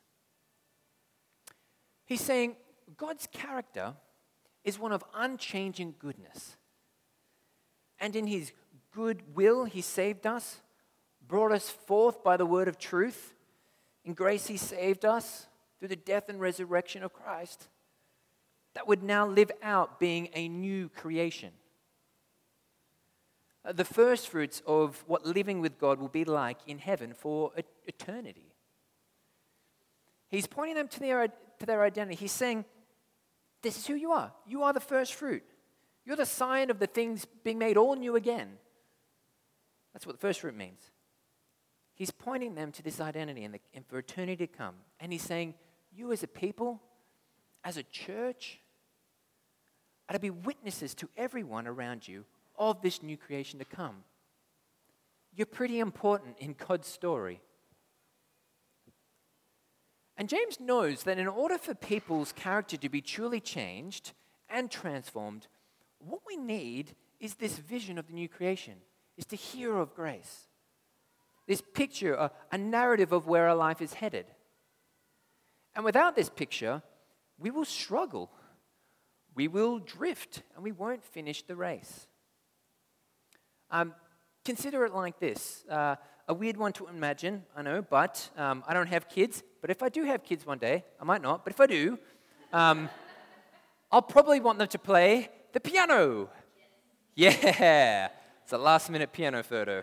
He's 2.04 2.22
saying 2.22 2.56
God's 2.98 3.28
character 3.32 3.94
is 4.64 4.80
one 4.80 4.92
of 4.92 5.04
unchanging 5.14 5.94
goodness. 6.00 6.58
And 8.00 8.16
in 8.16 8.26
his 8.26 8.54
good 8.92 9.36
will, 9.36 9.66
he 9.66 9.82
saved 9.82 10.26
us, 10.26 10.62
brought 11.28 11.52
us 11.52 11.70
forth 11.70 12.24
by 12.24 12.38
the 12.38 12.46
word 12.48 12.68
of 12.68 12.80
truth. 12.80 13.36
In 14.06 14.14
grace, 14.14 14.48
he 14.48 14.58
saved 14.58 15.06
us 15.06 15.48
through 15.78 15.90
the 15.90 15.96
death 15.96 16.30
and 16.30 16.40
resurrection 16.40 17.04
of 17.04 17.14
Christ. 17.14 17.68
That 18.74 18.88
would 18.88 19.04
now 19.04 19.28
live 19.28 19.52
out 19.62 20.00
being 20.00 20.30
a 20.34 20.48
new 20.48 20.90
creation. 20.90 21.52
Uh, 23.66 23.74
the 23.74 23.86
first 23.86 24.30
fruits 24.30 24.62
of 24.66 25.04
what 25.08 25.26
living 25.26 25.60
with 25.60 25.80
God 25.80 26.00
will 26.00 26.08
be 26.08 26.24
like 26.24 26.58
in 26.66 26.78
heaven 26.78 27.14
for 27.14 27.52
eternity. 27.86 28.54
He's 30.30 30.48
pointing 30.48 30.76
them 30.76 30.88
to 30.88 31.00
their, 31.00 31.28
to 31.28 31.66
their 31.66 31.84
identity. 31.84 32.16
He's 32.16 32.32
saying, 32.32 32.66
This 33.62 33.78
is 33.78 33.88
who 33.88 33.96
you 33.96 34.12
are. 34.12 34.32
You 34.48 34.64
are 34.64 34.74
the 34.74 34.80
first 34.80 35.16
fruit. 35.16 35.44
You're 36.06 36.16
the 36.16 36.26
sign 36.26 36.70
of 36.70 36.80
the 36.80 36.88
things 36.88 37.26
being 37.44 37.60
made 37.60 37.78
all 37.78 37.96
new 37.96 38.16
again. 38.16 38.58
That's 39.94 40.06
what 40.06 40.14
the 40.14 40.22
first 40.22 40.42
fruit 40.42 40.56
means. 40.56 40.80
He's 42.00 42.12
pointing 42.12 42.56
them 42.56 42.72
to 42.72 42.82
this 42.82 43.02
identity 43.02 43.44
and, 43.44 43.54
the, 43.54 43.60
and 43.74 43.86
for 43.86 44.00
eternity 44.00 44.48
to 44.48 44.58
come. 44.58 44.76
And 45.02 45.12
he's 45.12 45.22
saying, 45.22 45.54
You 45.94 46.14
as 46.14 46.24
a 46.24 46.28
people, 46.28 46.82
as 47.66 47.76
a 47.76 47.84
church, 47.84 48.62
are 50.08 50.14
to 50.14 50.20
be 50.20 50.30
witnesses 50.30 50.96
to 50.96 51.10
everyone 51.18 51.68
around 51.68 52.08
you 52.08 52.24
of 52.58 52.82
this 52.82 53.04
new 53.04 53.18
creation 53.18 53.60
to 53.60 53.66
come. 53.66 53.98
You're 55.36 55.46
pretty 55.46 55.80
important 55.80 56.38
in 56.40 56.56
God's 56.58 56.88
story. 56.88 57.42
And 60.16 60.30
James 60.30 60.58
knows 60.58 61.04
that 61.04 61.20
in 61.20 61.28
order 61.28 61.58
for 61.58 61.74
people's 61.74 62.32
character 62.32 62.78
to 62.78 62.88
be 62.88 63.02
truly 63.02 63.42
changed 63.42 64.14
and 64.50 64.72
transformed, 64.72 65.48
what 66.00 66.22
we 66.26 66.38
need 66.38 66.96
is 67.20 67.36
this 67.36 67.58
vision 67.58 67.98
of 67.98 68.08
the 68.08 68.14
new 68.14 68.30
creation, 68.30 68.76
is 69.18 69.26
to 69.26 69.36
hear 69.36 69.78
of 69.78 69.94
grace. 69.94 70.49
This 71.50 71.64
picture, 71.74 72.14
a, 72.14 72.32
a 72.52 72.60
narrative 72.60 73.12
of 73.12 73.26
where 73.26 73.50
our 73.50 73.56
life 73.56 73.82
is 73.82 73.96
headed. 73.96 74.28
And 75.76 75.84
without 75.84 76.16
this 76.16 76.30
picture, 76.30 76.84
we 77.40 77.50
will 77.50 77.66
struggle, 77.66 78.30
we 79.34 79.48
will 79.48 79.80
drift, 79.80 80.44
and 80.54 80.64
we 80.64 80.72
won't 80.72 81.04
finish 81.04 81.42
the 81.42 81.56
race. 81.56 82.06
Um, 83.72 83.96
consider 84.46 84.86
it 84.86 84.94
like 84.94 85.20
this 85.20 85.66
uh, 85.72 85.96
a 86.28 86.36
weird 86.36 86.56
one 86.56 86.72
to 86.74 86.86
imagine, 86.86 87.42
I 87.58 87.64
know, 87.64 87.82
but 87.82 88.30
um, 88.38 88.64
I 88.68 88.76
don't 88.76 88.90
have 88.90 89.10
kids. 89.10 89.42
But 89.60 89.72
if 89.72 89.82
I 89.82 89.90
do 89.90 90.04
have 90.04 90.24
kids 90.24 90.46
one 90.46 90.60
day, 90.60 90.86
I 91.02 91.04
might 91.04 91.24
not, 91.24 91.44
but 91.44 91.52
if 91.52 91.60
I 91.60 91.66
do, 91.66 91.98
um, 92.54 92.90
I'll 93.92 94.04
probably 94.04 94.40
want 94.40 94.60
them 94.60 94.68
to 94.68 94.78
play 94.78 95.30
the 95.54 95.60
piano. 95.60 96.30
Yeah, 97.16 98.10
it's 98.44 98.54
a 98.54 98.58
last 98.60 98.92
minute 98.92 99.12
piano 99.12 99.42
photo. 99.42 99.82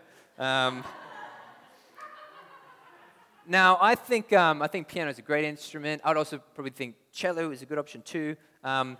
Now, 3.48 3.78
I 3.80 3.94
think, 3.94 4.32
um, 4.32 4.60
I 4.60 4.66
think 4.66 4.88
piano 4.88 5.08
is 5.08 5.18
a 5.20 5.22
great 5.22 5.44
instrument. 5.44 6.02
I'd 6.04 6.16
also 6.16 6.38
probably 6.54 6.72
think 6.72 6.96
cello 7.12 7.52
is 7.52 7.62
a 7.62 7.66
good 7.66 7.78
option 7.78 8.02
too. 8.02 8.36
Um, 8.64 8.98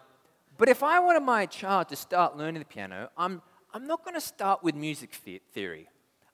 but 0.56 0.68
if 0.68 0.84
I 0.84 1.00
wanted 1.00 1.24
my 1.24 1.46
child 1.46 1.88
to 1.88 1.96
start 1.96 2.36
learning 2.36 2.60
the 2.60 2.64
piano, 2.64 3.10
I'm, 3.16 3.42
I'm 3.74 3.88
not 3.88 4.04
going 4.04 4.14
to 4.14 4.20
start 4.20 4.62
with 4.62 4.76
music 4.76 5.14
theory. 5.52 5.88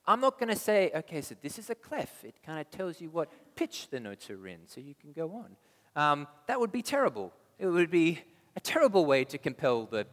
I'm 0.06 0.20
not 0.20 0.38
going 0.38 0.50
to 0.50 0.58
say, 0.58 0.90
okay, 0.94 1.22
so 1.22 1.34
this 1.40 1.58
is 1.58 1.70
a 1.70 1.74
clef. 1.74 2.22
It 2.22 2.34
kind 2.44 2.60
of 2.60 2.70
tells 2.70 3.00
you 3.00 3.08
what 3.08 3.30
pitch 3.56 3.88
the 3.88 3.98
notes 3.98 4.28
are 4.28 4.46
in 4.46 4.60
so 4.66 4.80
you 4.80 4.94
can 4.94 5.12
go 5.12 5.32
on. 5.32 5.56
Um, 5.96 6.28
that 6.48 6.60
would 6.60 6.72
be 6.72 6.82
terrible. 6.82 7.32
It 7.58 7.66
would 7.66 7.90
be 7.90 8.20
a 8.56 8.60
terrible 8.60 9.06
way 9.06 9.24
to 9.24 9.38
compel 9.38 9.86
the, 9.86 10.06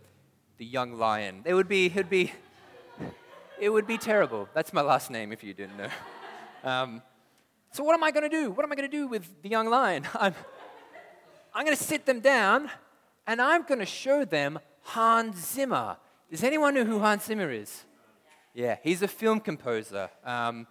the 0.58 0.66
young 0.66 0.94
lion. 0.94 1.42
It 1.44 1.54
would 1.54 1.68
be, 1.68 1.88
it 1.88 1.96
would 1.96 2.10
be, 2.10 2.32
it 3.60 3.70
would 3.70 3.88
be 3.88 3.98
terrible. 3.98 4.48
That's 4.54 4.72
my 4.72 4.82
last 4.82 5.12
name 5.12 5.34
if 5.34 5.44
you 5.44 5.54
didn't 5.54 5.78
know. 5.78 5.90
Um, 6.62 7.02
so 7.72 7.84
what 7.84 7.94
am 7.94 8.04
I 8.04 8.12
going 8.12 8.30
to 8.30 8.36
do? 8.36 8.52
What 8.52 8.64
am 8.64 8.72
I 8.72 8.76
going 8.76 8.90
to 8.90 8.98
do 8.98 9.08
with 9.08 9.42
the 9.42 9.50
young 9.50 9.70
lion? 9.70 10.06
I'm, 10.16 10.34
I'm 11.54 11.66
going 11.66 11.78
to 11.78 11.84
sit 11.84 12.06
them 12.06 12.20
down 12.20 12.70
and 13.28 13.42
I'm 13.42 13.64
going 13.64 13.80
to 13.80 13.86
show 13.86 14.26
them 14.26 14.60
Hans 14.82 15.54
Zimmer. 15.54 15.98
Does 16.32 16.44
anyone 16.44 16.74
know 16.74 16.84
who 16.84 17.00
Hans 17.00 17.26
Zimmer 17.26 17.52
is? 17.52 17.86
Yeah, 18.56 18.78
he's 18.84 19.02
a 19.04 19.08
film 19.08 19.40
composer. 19.40 20.10
Um, 20.24 20.66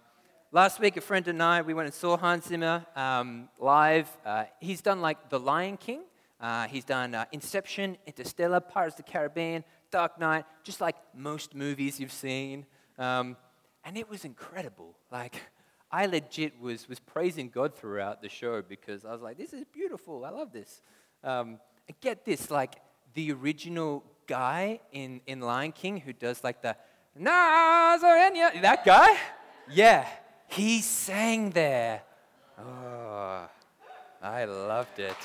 last 0.51 0.79
week, 0.79 0.97
a 0.97 1.01
friend 1.01 1.25
and 1.29 1.41
I, 1.41 1.61
we 1.61 1.73
went 1.73 1.85
and 1.85 1.93
saw 1.93 2.17
Hans 2.17 2.47
Zimmer 2.47 2.85
um, 2.95 3.47
live. 3.59 4.09
Uh, 4.25 4.43
he's 4.59 4.81
done 4.81 4.99
like 4.99 5.29
The 5.29 5.39
Lion 5.39 5.77
King. 5.77 6.01
Uh, 6.39 6.67
he's 6.67 6.83
done 6.83 7.15
uh, 7.15 7.25
Inception, 7.31 7.97
Interstellar, 8.05 8.59
Pirates 8.59 8.99
of 8.99 9.05
the 9.05 9.11
Caribbean, 9.11 9.63
Dark 9.91 10.19
Knight, 10.19 10.45
just 10.63 10.81
like 10.81 10.95
most 11.15 11.55
movies 11.55 11.99
you've 11.99 12.11
seen. 12.11 12.65
Um, 12.97 13.37
and 13.85 13.97
it 13.97 14.09
was 14.09 14.25
incredible. 14.25 14.95
Like, 15.11 15.41
I 15.91 16.05
legit 16.05 16.59
was, 16.59 16.87
was 16.87 16.99
praising 16.99 17.49
God 17.49 17.75
throughout 17.75 18.21
the 18.21 18.29
show 18.29 18.61
because 18.61 19.05
I 19.05 19.11
was 19.11 19.21
like, 19.21 19.37
this 19.37 19.53
is 19.53 19.63
beautiful. 19.73 20.23
I 20.23 20.29
love 20.29 20.51
this. 20.51 20.81
Um, 21.23 21.59
get 22.01 22.25
this, 22.25 22.51
like, 22.51 22.75
the 23.13 23.31
original 23.31 24.03
guy 24.27 24.79
in, 24.91 25.21
in 25.25 25.41
Lion 25.41 25.71
King 25.71 25.99
who 25.99 26.13
does 26.13 26.43
like 26.43 26.61
the 26.61 26.75
Nazarenia, 27.19 28.61
that 28.61 28.85
guy? 28.85 29.17
Yeah, 29.71 30.07
he 30.47 30.81
sang 30.81 31.49
there. 31.49 32.03
Oh, 32.57 33.49
I 34.21 34.45
loved 34.45 34.99
it. 34.99 35.15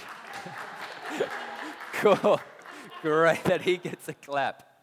cool. 1.94 2.40
Great 3.02 3.44
that 3.44 3.60
he 3.60 3.76
gets 3.76 4.08
a 4.08 4.14
clap. 4.14 4.73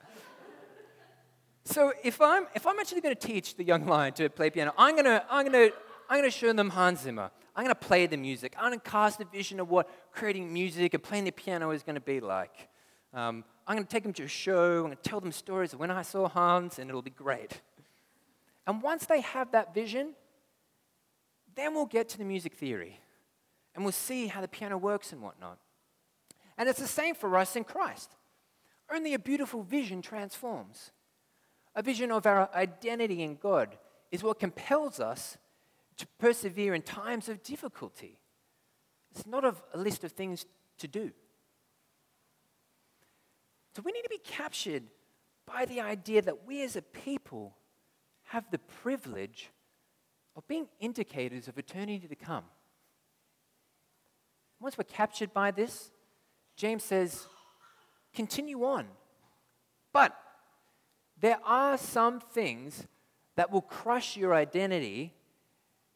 So 1.63 1.93
if 2.03 2.19
I'm, 2.21 2.47
if 2.55 2.65
I'm 2.65 2.79
actually 2.79 3.01
going 3.01 3.15
to 3.15 3.27
teach 3.27 3.55
the 3.55 3.63
young 3.63 3.85
lion 3.85 4.13
to 4.13 4.29
play 4.29 4.49
piano, 4.49 4.73
I'm 4.77 4.95
going 4.95 5.05
to, 5.05 5.23
I'm 5.29 5.45
to, 5.51 5.71
I'm 6.09 6.19
going 6.19 6.29
to 6.29 6.37
show 6.37 6.51
them 6.53 6.69
Hans 6.69 7.01
Zimmer. 7.01 7.31
I'm 7.55 7.63
going 7.63 7.75
to 7.75 7.87
play 7.87 8.07
the 8.07 8.17
music. 8.17 8.55
I'm 8.57 8.69
going 8.69 8.79
to 8.79 8.89
cast 8.89 9.19
a 9.21 9.25
vision 9.25 9.59
of 9.59 9.69
what 9.69 9.89
creating 10.11 10.51
music 10.51 10.93
and 10.93 11.03
playing 11.03 11.25
the 11.25 11.31
piano 11.31 11.71
is 11.71 11.83
going 11.83 11.95
to 11.95 12.01
be 12.01 12.19
like. 12.19 12.69
Um, 13.13 13.43
I'm 13.67 13.75
going 13.75 13.85
to 13.85 13.91
take 13.91 14.03
them 14.03 14.13
to 14.13 14.23
a 14.23 14.27
show. 14.27 14.77
I'm 14.77 14.85
going 14.85 14.97
to 14.97 15.09
tell 15.09 15.19
them 15.19 15.31
stories 15.31 15.73
of 15.73 15.79
when 15.79 15.91
I 15.91 16.01
saw 16.01 16.27
Hans, 16.27 16.79
and 16.79 16.89
it'll 16.89 17.01
be 17.01 17.11
great. 17.11 17.61
And 18.65 18.81
once 18.81 19.05
they 19.05 19.21
have 19.21 19.51
that 19.51 19.73
vision, 19.73 20.13
then 21.55 21.73
we'll 21.73 21.85
get 21.85 22.09
to 22.09 22.17
the 22.17 22.23
music 22.23 22.53
theory 22.53 22.99
and 23.75 23.83
we'll 23.83 23.91
see 23.91 24.27
how 24.27 24.41
the 24.41 24.47
piano 24.47 24.77
works 24.77 25.11
and 25.11 25.21
whatnot. 25.21 25.57
And 26.57 26.67
it's 26.69 26.79
the 26.79 26.87
same 26.87 27.15
for 27.15 27.37
us 27.37 27.55
in 27.55 27.63
Christ. 27.63 28.15
Only 28.93 29.13
a 29.13 29.19
beautiful 29.19 29.63
vision 29.63 30.01
transforms. 30.01 30.91
A 31.75 31.81
vision 31.81 32.11
of 32.11 32.25
our 32.25 32.49
identity 32.53 33.23
in 33.23 33.35
God 33.35 33.77
is 34.11 34.23
what 34.23 34.39
compels 34.39 34.99
us 34.99 35.37
to 35.97 36.07
persevere 36.19 36.73
in 36.73 36.81
times 36.81 37.29
of 37.29 37.43
difficulty. 37.43 38.19
It's 39.11 39.25
not 39.25 39.45
a 39.45 39.55
list 39.77 40.03
of 40.03 40.11
things 40.11 40.45
to 40.79 40.87
do. 40.87 41.11
So 43.75 43.81
we 43.83 43.91
need 43.91 44.03
to 44.03 44.09
be 44.09 44.21
captured 44.23 44.83
by 45.45 45.65
the 45.65 45.81
idea 45.81 46.21
that 46.21 46.45
we 46.45 46.61
as 46.63 46.75
a 46.75 46.81
people 46.81 47.55
have 48.23 48.49
the 48.51 48.59
privilege 48.59 49.49
of 50.35 50.47
being 50.47 50.67
indicators 50.79 51.47
of 51.47 51.57
eternity 51.57 52.07
to 52.07 52.15
come. 52.15 52.43
Once 54.59 54.77
we're 54.77 54.83
captured 54.83 55.33
by 55.33 55.51
this, 55.51 55.91
James 56.55 56.83
says, 56.83 57.27
continue 58.13 58.63
on. 58.63 58.85
But 59.91 60.15
there 61.21 61.39
are 61.45 61.77
some 61.77 62.19
things 62.19 62.87
that 63.35 63.51
will 63.51 63.61
crush 63.61 64.17
your 64.17 64.33
identity, 64.33 65.13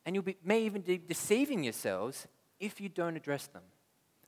and 0.05 0.15
you 0.15 0.23
may 0.43 0.63
even 0.63 0.81
be 0.81 0.97
deceiving 0.97 1.63
yourselves 1.63 2.27
if 2.59 2.79
you 2.79 2.87
don't 2.89 3.17
address 3.17 3.47
them. 3.47 3.63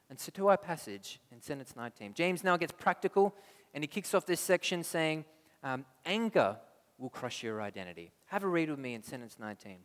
And 0.10 0.20
so, 0.20 0.32
to 0.36 0.48
our 0.48 0.58
passage 0.58 1.20
in 1.32 1.42
sentence 1.42 1.76
19, 1.76 2.14
James 2.14 2.44
now 2.44 2.58
gets 2.58 2.72
practical 2.72 3.36
and 3.74 3.84
he 3.84 3.88
kicks 3.88 4.14
off 4.14 4.26
this 4.26 4.40
section 4.40 4.84
saying, 4.84 5.26
um, 5.64 5.86
Anger 6.06 6.58
will 6.98 7.10
crush 7.10 7.44
your 7.44 7.62
identity. 7.62 8.12
Have 8.28 8.44
a 8.44 8.48
read 8.48 8.70
with 8.70 8.80
me 8.80 8.94
in 8.94 9.04
sentence 9.04 9.38
19. 9.40 9.80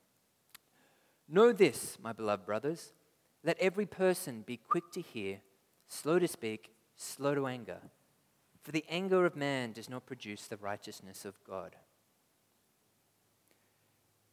Know 1.28 1.52
this, 1.52 1.99
my 2.02 2.12
beloved 2.12 2.47
brothers, 2.47 2.92
let 3.45 3.59
every 3.59 3.87
person 3.87 4.42
be 4.47 4.57
quick 4.57 4.85
to 4.92 5.00
hear, 5.00 5.40
slow 5.88 6.19
to 6.19 6.28
speak, 6.28 6.73
slow 6.97 7.35
to 7.35 7.47
anger. 7.47 7.78
For 8.62 8.73
the 8.73 8.85
anger 8.88 9.26
of 9.26 9.37
man 9.37 9.73
does 9.73 9.90
not 9.90 10.07
produce 10.07 10.47
the 10.47 10.57
righteousness 10.57 11.25
of 11.25 11.42
God. 11.45 11.76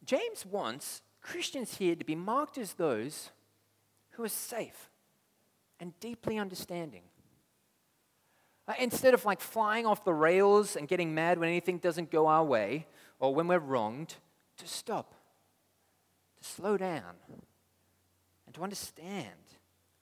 James 0.06 0.46
wants 0.46 1.02
Christians 1.22 1.78
here 1.78 1.96
to 1.96 2.06
be 2.06 2.16
marked 2.16 2.58
as 2.58 2.74
those 2.74 3.32
who 4.12 4.24
are 4.24 4.30
safe 4.30 4.90
and 5.80 6.00
deeply 6.00 6.38
understanding. 6.38 7.04
Uh, 8.68 8.74
instead 8.80 9.14
of 9.14 9.26
like 9.26 9.42
flying 9.42 9.86
off 9.86 10.04
the 10.06 10.14
rails 10.14 10.76
and 10.76 10.88
getting 10.88 11.14
mad 11.14 11.40
when 11.40 11.50
anything 11.50 11.80
doesn't 11.80 12.12
go 12.12 12.28
our 12.28 12.44
way 12.44 12.86
or 13.20 13.34
when 13.34 13.48
we're 13.48 13.60
wronged, 13.60 14.16
to 14.58 14.68
stop, 14.68 15.16
to 16.38 16.48
slow 16.48 16.78
down, 16.78 17.16
and 18.46 18.54
to 18.54 18.62
understand 18.62 19.28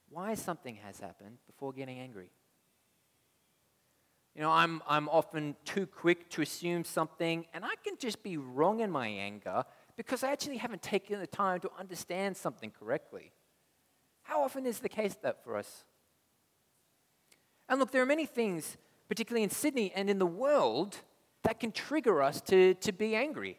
why 0.10 0.34
something 0.34 0.76
has 0.76 1.00
happened 1.00 1.38
before 1.48 1.72
getting 1.72 2.00
angry. 2.00 2.30
You 4.38 4.44
know, 4.44 4.52
I'm, 4.52 4.84
I'm 4.88 5.10
often 5.10 5.56
too 5.66 5.88
quick 5.88 6.30
to 6.30 6.44
assume 6.44 6.84
something, 6.84 7.48
and 7.56 7.66
I 7.66 7.74
can 7.84 7.96
just 7.98 8.22
be 8.22 8.38
wrong 8.38 8.82
in 8.82 8.92
my 8.92 9.08
anger 9.08 9.64
because 9.96 10.24
I 10.24 10.32
actually 10.32 10.58
haven't 10.58 10.84
taken 10.84 11.20
the 11.20 11.26
time 11.26 11.60
to 11.62 11.72
understand 11.80 12.38
something 12.38 12.70
correctly. 12.70 13.32
How 14.22 14.44
often 14.44 14.68
is 14.68 14.78
the 14.78 14.90
case 14.90 15.18
that 15.24 15.44
for 15.44 15.58
us? 15.58 15.86
And 17.68 17.80
look, 17.80 17.90
there 17.90 18.04
are 18.04 18.06
many 18.06 18.28
things, 18.28 18.78
particularly 19.10 19.42
in 19.42 19.50
Sydney 19.50 19.92
and 19.96 20.08
in 20.08 20.20
the 20.20 20.28
world, 20.28 20.98
that 21.42 21.60
can 21.60 21.72
trigger 21.72 22.22
us 22.22 22.40
to, 22.42 22.76
to 22.76 22.92
be 22.92 23.16
angry. 23.16 23.58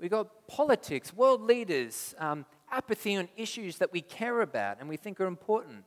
We've 0.00 0.10
got 0.10 0.48
politics, 0.48 1.12
world 1.12 1.42
leaders, 1.42 2.14
um, 2.18 2.46
apathy 2.70 3.16
on 3.16 3.28
issues 3.36 3.76
that 3.76 3.92
we 3.92 4.00
care 4.00 4.40
about 4.40 4.78
and 4.80 4.88
we 4.88 4.96
think 4.96 5.20
are 5.20 5.26
important, 5.26 5.84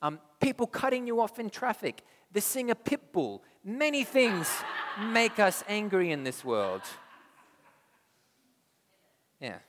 um, 0.00 0.20
people 0.40 0.68
cutting 0.68 1.08
you 1.08 1.20
off 1.20 1.40
in 1.40 1.50
traffic, 1.50 2.02
the 2.34 2.40
singer 2.40 2.74
Pitbull. 2.74 3.40
Many 3.64 4.04
things 4.04 4.50
make 5.00 5.38
us 5.38 5.64
angry 5.66 6.10
in 6.10 6.24
this 6.24 6.44
world. 6.44 6.82
Yeah. 9.40 9.58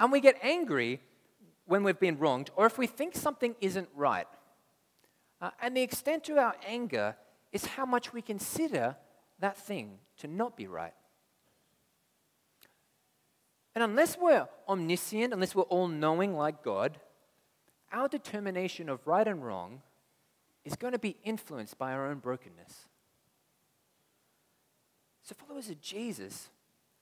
And 0.00 0.10
we 0.10 0.20
get 0.20 0.36
angry 0.42 1.00
when 1.66 1.84
we've 1.84 2.00
been 2.00 2.18
wronged 2.18 2.50
or 2.56 2.66
if 2.66 2.76
we 2.76 2.88
think 2.88 3.14
something 3.14 3.54
isn't 3.60 3.88
right. 3.94 4.26
Uh, 5.40 5.50
and 5.62 5.76
the 5.76 5.82
extent 5.82 6.24
to 6.24 6.36
our 6.36 6.56
anger 6.66 7.14
is 7.52 7.64
how 7.64 7.86
much 7.86 8.12
we 8.12 8.20
consider 8.20 8.96
that 9.38 9.56
thing 9.56 9.98
to 10.16 10.26
not 10.26 10.56
be 10.56 10.66
right. 10.66 10.92
And 13.76 13.84
unless 13.84 14.18
we're 14.18 14.48
omniscient, 14.68 15.32
unless 15.32 15.54
we're 15.54 15.62
all 15.62 15.86
knowing 15.86 16.36
like 16.36 16.64
God, 16.64 16.98
our 17.92 18.08
determination 18.08 18.88
of 18.88 19.06
right 19.06 19.26
and 19.26 19.44
wrong 19.44 19.80
is 20.64 20.76
going 20.76 20.92
to 20.92 20.98
be 20.98 21.16
influenced 21.24 21.78
by 21.78 21.92
our 21.92 22.06
own 22.06 22.18
brokenness. 22.18 22.88
So, 25.22 25.34
followers 25.34 25.70
of 25.70 25.80
Jesus 25.80 26.48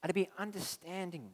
are 0.02 0.08
to 0.08 0.14
be 0.14 0.28
understanding. 0.38 1.30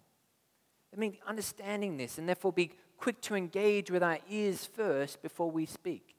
I 0.95 0.99
mean, 0.99 1.19
understanding 1.27 1.97
this, 1.97 2.19
and 2.19 2.29
therefore 2.29 2.53
be 2.53 2.73
quick 2.97 3.21
to 3.23 3.35
engage 3.35 3.91
with 3.91 4.03
our 4.03 4.19
ears 4.31 4.65
first 4.65 5.23
before 5.23 5.51
we 5.51 5.67
speak. 5.67 6.17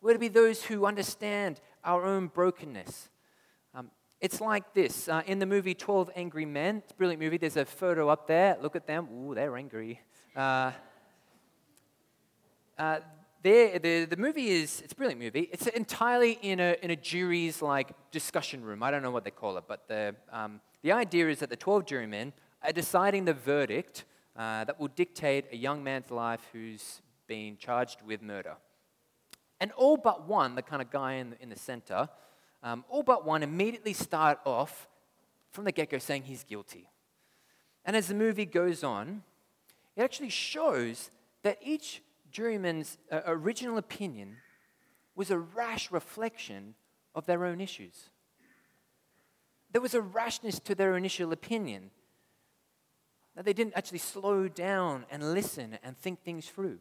We're 0.00 0.14
to 0.14 0.18
be 0.18 0.28
those 0.28 0.64
who 0.64 0.86
understand 0.86 1.60
our 1.84 2.04
own 2.04 2.28
brokenness. 2.28 3.10
Um, 3.74 3.90
it's 4.20 4.40
like 4.40 4.74
this 4.74 5.08
uh, 5.08 5.22
in 5.26 5.38
the 5.38 5.46
movie 5.46 5.74
12 5.74 6.10
Angry 6.16 6.46
Men. 6.46 6.78
It's 6.78 6.92
a 6.92 6.94
brilliant 6.94 7.22
movie. 7.22 7.36
There's 7.36 7.56
a 7.56 7.64
photo 7.64 8.08
up 8.08 8.26
there. 8.26 8.56
Look 8.60 8.76
at 8.76 8.86
them. 8.86 9.08
Ooh, 9.12 9.34
they're 9.34 9.56
angry. 9.56 10.00
Uh, 10.34 10.72
uh, 12.78 13.00
the, 13.42 14.06
the 14.10 14.16
movie 14.16 14.48
is, 14.48 14.80
it's 14.82 14.92
a 14.92 14.96
brilliant 14.96 15.20
movie. 15.20 15.48
It's 15.52 15.66
entirely 15.68 16.38
in 16.42 16.60
a, 16.60 16.76
in 16.82 16.90
a 16.90 16.96
jury's 16.96 17.62
like 17.62 17.92
discussion 18.10 18.62
room. 18.64 18.82
I 18.82 18.90
don't 18.90 19.02
know 19.02 19.10
what 19.10 19.24
they 19.24 19.30
call 19.30 19.56
it, 19.56 19.64
but 19.66 19.88
the, 19.88 20.14
um, 20.32 20.60
the 20.82 20.92
idea 20.92 21.28
is 21.28 21.38
that 21.40 21.50
the 21.50 21.56
12 21.56 21.86
jurymen 21.86 22.32
are 22.62 22.72
deciding 22.72 23.24
the 23.24 23.34
verdict 23.34 24.04
uh, 24.36 24.64
that 24.64 24.78
will 24.78 24.88
dictate 24.88 25.46
a 25.52 25.56
young 25.56 25.82
man's 25.82 26.10
life 26.10 26.40
who's 26.52 27.00
been 27.26 27.56
charged 27.56 28.02
with 28.06 28.22
murder. 28.22 28.56
And 29.60 29.72
all 29.72 29.96
but 29.96 30.26
one, 30.26 30.54
the 30.54 30.62
kind 30.62 30.80
of 30.82 30.90
guy 30.90 31.14
in 31.14 31.30
the, 31.30 31.42
in 31.42 31.48
the 31.48 31.58
center, 31.58 32.08
um, 32.62 32.84
all 32.88 33.02
but 33.02 33.24
one 33.24 33.42
immediately 33.42 33.92
start 33.92 34.38
off 34.44 34.88
from 35.50 35.64
the 35.64 35.72
get 35.72 35.90
go 35.90 35.98
saying 35.98 36.24
he's 36.24 36.44
guilty. 36.44 36.88
And 37.84 37.96
as 37.96 38.08
the 38.08 38.14
movie 38.14 38.46
goes 38.46 38.84
on, 38.84 39.22
it 39.96 40.02
actually 40.02 40.30
shows 40.30 41.10
that 41.42 41.58
each 41.62 42.02
juryman's 42.30 42.98
uh, 43.10 43.20
original 43.26 43.78
opinion 43.78 44.36
was 45.14 45.30
a 45.30 45.38
rash 45.38 45.90
reflection 45.90 46.74
of 47.14 47.26
their 47.26 47.44
own 47.44 47.60
issues. 47.60 48.10
There 49.72 49.82
was 49.82 49.94
a 49.94 50.00
rashness 50.00 50.58
to 50.60 50.74
their 50.74 50.96
initial 50.96 51.32
opinion 51.32 51.90
that 53.36 53.44
they 53.44 53.52
didn't 53.52 53.74
actually 53.76 53.98
slow 53.98 54.48
down 54.48 55.06
and 55.10 55.32
listen 55.32 55.78
and 55.82 55.96
think 55.96 56.22
things 56.22 56.48
through. 56.48 56.78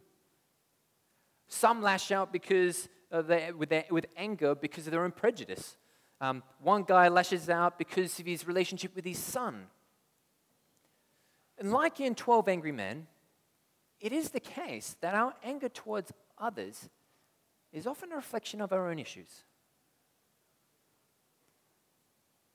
Some 1.47 1.81
lash 1.81 2.11
out 2.11 2.31
because 2.31 2.89
they, 3.11 3.51
with, 3.51 3.69
their, 3.69 3.85
with 3.89 4.05
anger 4.15 4.55
because 4.55 4.87
of 4.87 4.91
their 4.91 5.03
own 5.03 5.11
prejudice. 5.11 5.77
Um, 6.21 6.43
one 6.61 6.83
guy 6.83 7.07
lashes 7.07 7.49
out 7.49 7.77
because 7.77 8.19
of 8.19 8.25
his 8.25 8.47
relationship 8.47 8.95
with 8.95 9.05
his 9.05 9.19
son. 9.19 9.67
And 11.57 11.71
like 11.71 11.99
in 11.99 12.15
12 12.15 12.47
Angry 12.47 12.71
Men, 12.71 13.07
it 13.99 14.11
is 14.11 14.29
the 14.29 14.39
case 14.39 14.95
that 15.01 15.13
our 15.13 15.33
anger 15.43 15.69
towards 15.69 16.11
others 16.37 16.89
is 17.71 17.85
often 17.85 18.11
a 18.11 18.15
reflection 18.15 18.61
of 18.61 18.71
our 18.71 18.89
own 18.89 18.99
issues. 18.99 19.43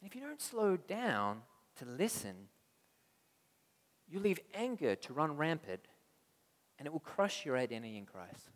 And 0.00 0.10
if 0.10 0.14
you 0.14 0.22
don't 0.22 0.40
slow 0.40 0.76
down 0.76 1.42
to 1.76 1.84
listen, 1.84 2.34
you 4.08 4.20
leave 4.20 4.40
anger 4.54 4.94
to 4.96 5.12
run 5.12 5.36
rampant, 5.36 5.80
and 6.78 6.86
it 6.86 6.92
will 6.92 7.00
crush 7.00 7.44
your 7.44 7.56
identity 7.56 7.96
in 7.96 8.04
Christ. 8.04 8.50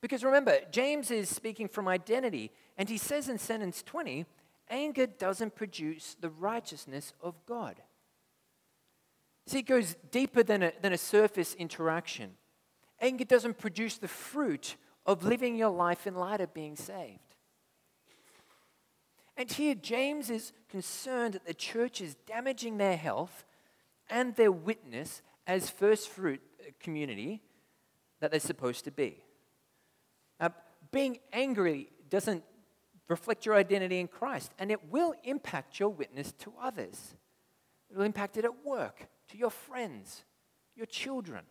Because 0.00 0.24
remember, 0.24 0.58
James 0.70 1.10
is 1.10 1.28
speaking 1.28 1.68
from 1.68 1.88
identity, 1.88 2.52
and 2.76 2.88
he 2.88 2.98
says 2.98 3.28
in 3.28 3.38
sentence 3.38 3.82
20 3.82 4.26
anger 4.68 5.06
doesn't 5.06 5.54
produce 5.54 6.16
the 6.20 6.30
righteousness 6.30 7.12
of 7.22 7.34
God. 7.46 7.80
See, 9.46 9.60
it 9.60 9.66
goes 9.66 9.96
deeper 10.10 10.42
than 10.42 10.62
a, 10.62 10.72
than 10.82 10.92
a 10.92 10.98
surface 10.98 11.54
interaction. 11.54 12.32
Anger 13.00 13.24
doesn't 13.24 13.58
produce 13.58 13.98
the 13.98 14.08
fruit 14.08 14.76
of 15.04 15.24
living 15.24 15.56
your 15.56 15.70
life 15.70 16.06
in 16.06 16.14
light 16.14 16.40
of 16.40 16.52
being 16.52 16.76
saved. 16.76 17.20
And 19.36 19.50
here, 19.52 19.74
James 19.74 20.30
is 20.30 20.52
concerned 20.68 21.34
that 21.34 21.46
the 21.46 21.54
church 21.54 22.00
is 22.00 22.16
damaging 22.26 22.78
their 22.78 22.96
health 22.96 23.44
and 24.08 24.34
their 24.34 24.50
witness 24.50 25.22
as 25.46 25.68
first 25.68 26.08
fruit 26.08 26.40
uh, 26.60 26.70
community 26.80 27.42
that 28.20 28.30
they're 28.30 28.40
supposed 28.40 28.84
to 28.84 28.90
be. 28.90 29.22
Now, 30.40 30.54
being 30.90 31.18
angry 31.32 31.90
doesn't 32.08 32.42
reflect 33.08 33.46
your 33.46 33.54
identity 33.54 34.00
in 34.00 34.08
Christ, 34.08 34.52
and 34.58 34.70
it 34.70 34.90
will 34.90 35.14
impact 35.22 35.78
your 35.78 35.90
witness 35.90 36.32
to 36.40 36.52
others. 36.60 37.14
It 37.90 37.96
will 37.96 38.04
impact 38.04 38.36
it 38.36 38.44
at 38.44 38.64
work, 38.64 39.08
to 39.28 39.36
your 39.36 39.50
friends, 39.50 40.24
your 40.74 40.86
children. 40.86 41.42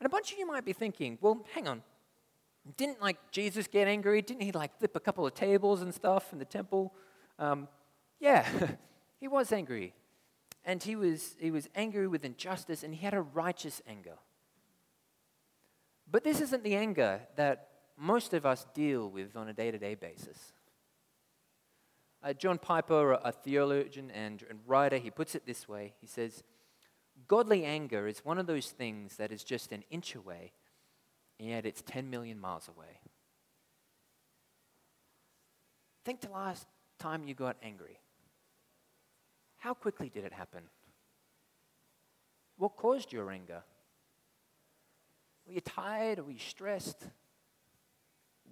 And 0.00 0.06
a 0.06 0.08
bunch 0.08 0.32
of 0.32 0.38
you 0.38 0.46
might 0.46 0.64
be 0.64 0.72
thinking, 0.72 1.18
well, 1.20 1.44
hang 1.54 1.68
on. 1.68 1.82
Didn't 2.76 3.00
like 3.00 3.16
Jesus 3.30 3.66
get 3.66 3.88
angry? 3.88 4.22
Didn't 4.22 4.42
he 4.42 4.52
like 4.52 4.76
flip 4.78 4.96
a 4.96 5.00
couple 5.00 5.26
of 5.26 5.34
tables 5.34 5.82
and 5.82 5.94
stuff 5.94 6.32
in 6.32 6.38
the 6.38 6.44
temple? 6.44 6.94
Um, 7.38 7.68
yeah, 8.20 8.48
he 9.20 9.28
was 9.28 9.52
angry. 9.52 9.94
And 10.64 10.82
he 10.82 10.94
was, 10.94 11.34
he 11.40 11.50
was 11.50 11.68
angry 11.74 12.06
with 12.06 12.24
injustice, 12.24 12.84
and 12.84 12.94
he 12.94 13.04
had 13.04 13.14
a 13.14 13.20
righteous 13.20 13.82
anger. 13.88 14.16
But 16.10 16.24
this 16.24 16.40
isn't 16.40 16.62
the 16.62 16.76
anger 16.76 17.20
that 17.36 17.68
most 17.96 18.34
of 18.34 18.46
us 18.46 18.66
deal 18.74 19.08
with 19.08 19.36
on 19.36 19.48
a 19.48 19.52
day 19.52 19.70
to 19.70 19.78
day 19.78 19.94
basis. 19.94 20.52
Uh, 22.22 22.32
John 22.32 22.58
Piper, 22.58 23.12
a 23.12 23.32
theologian 23.32 24.10
and, 24.12 24.44
and 24.48 24.60
writer, 24.66 24.96
he 24.98 25.10
puts 25.10 25.34
it 25.34 25.44
this 25.44 25.68
way 25.68 25.94
He 26.00 26.06
says, 26.06 26.42
Godly 27.28 27.64
anger 27.64 28.06
is 28.06 28.24
one 28.24 28.38
of 28.38 28.46
those 28.46 28.70
things 28.70 29.16
that 29.16 29.32
is 29.32 29.44
just 29.44 29.72
an 29.72 29.84
inch 29.90 30.14
away, 30.14 30.52
and 31.38 31.48
yet 31.48 31.66
it's 31.66 31.82
10 31.82 32.10
million 32.10 32.40
miles 32.40 32.68
away. 32.68 33.00
Think 36.04 36.20
the 36.20 36.30
last 36.30 36.66
time 36.98 37.24
you 37.26 37.34
got 37.34 37.56
angry. 37.62 37.98
How 39.58 39.74
quickly 39.74 40.08
did 40.08 40.24
it 40.24 40.32
happen? 40.32 40.62
What 42.56 42.76
caused 42.76 43.12
your 43.12 43.30
anger? 43.30 43.62
Were 45.46 45.52
you 45.52 45.60
tired 45.60 46.18
were 46.20 46.32
you 46.32 46.38
stressed? 46.38 47.06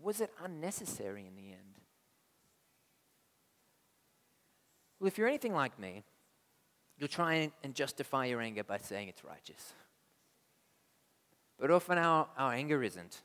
Was 0.01 0.21
it 0.21 0.31
unnecessary 0.43 1.27
in 1.27 1.37
the 1.37 1.51
end? 1.51 1.80
Well, 5.01 5.09
if 5.09 5.17
you're 5.17 5.27
anything 5.27 5.55
like 5.55 5.79
me, 5.79 6.05
you'll 6.99 7.09
try 7.09 7.51
and 7.65 7.75
justify 7.75 8.27
your 8.27 8.43
anger 8.43 8.63
by 8.63 8.77
saying 8.77 9.09
it's 9.09 9.25
righteous. 9.25 9.73
But 11.59 11.71
often 11.71 11.97
our, 11.97 12.29
our 12.37 12.53
anger 12.53 12.83
isn't, 12.83 13.23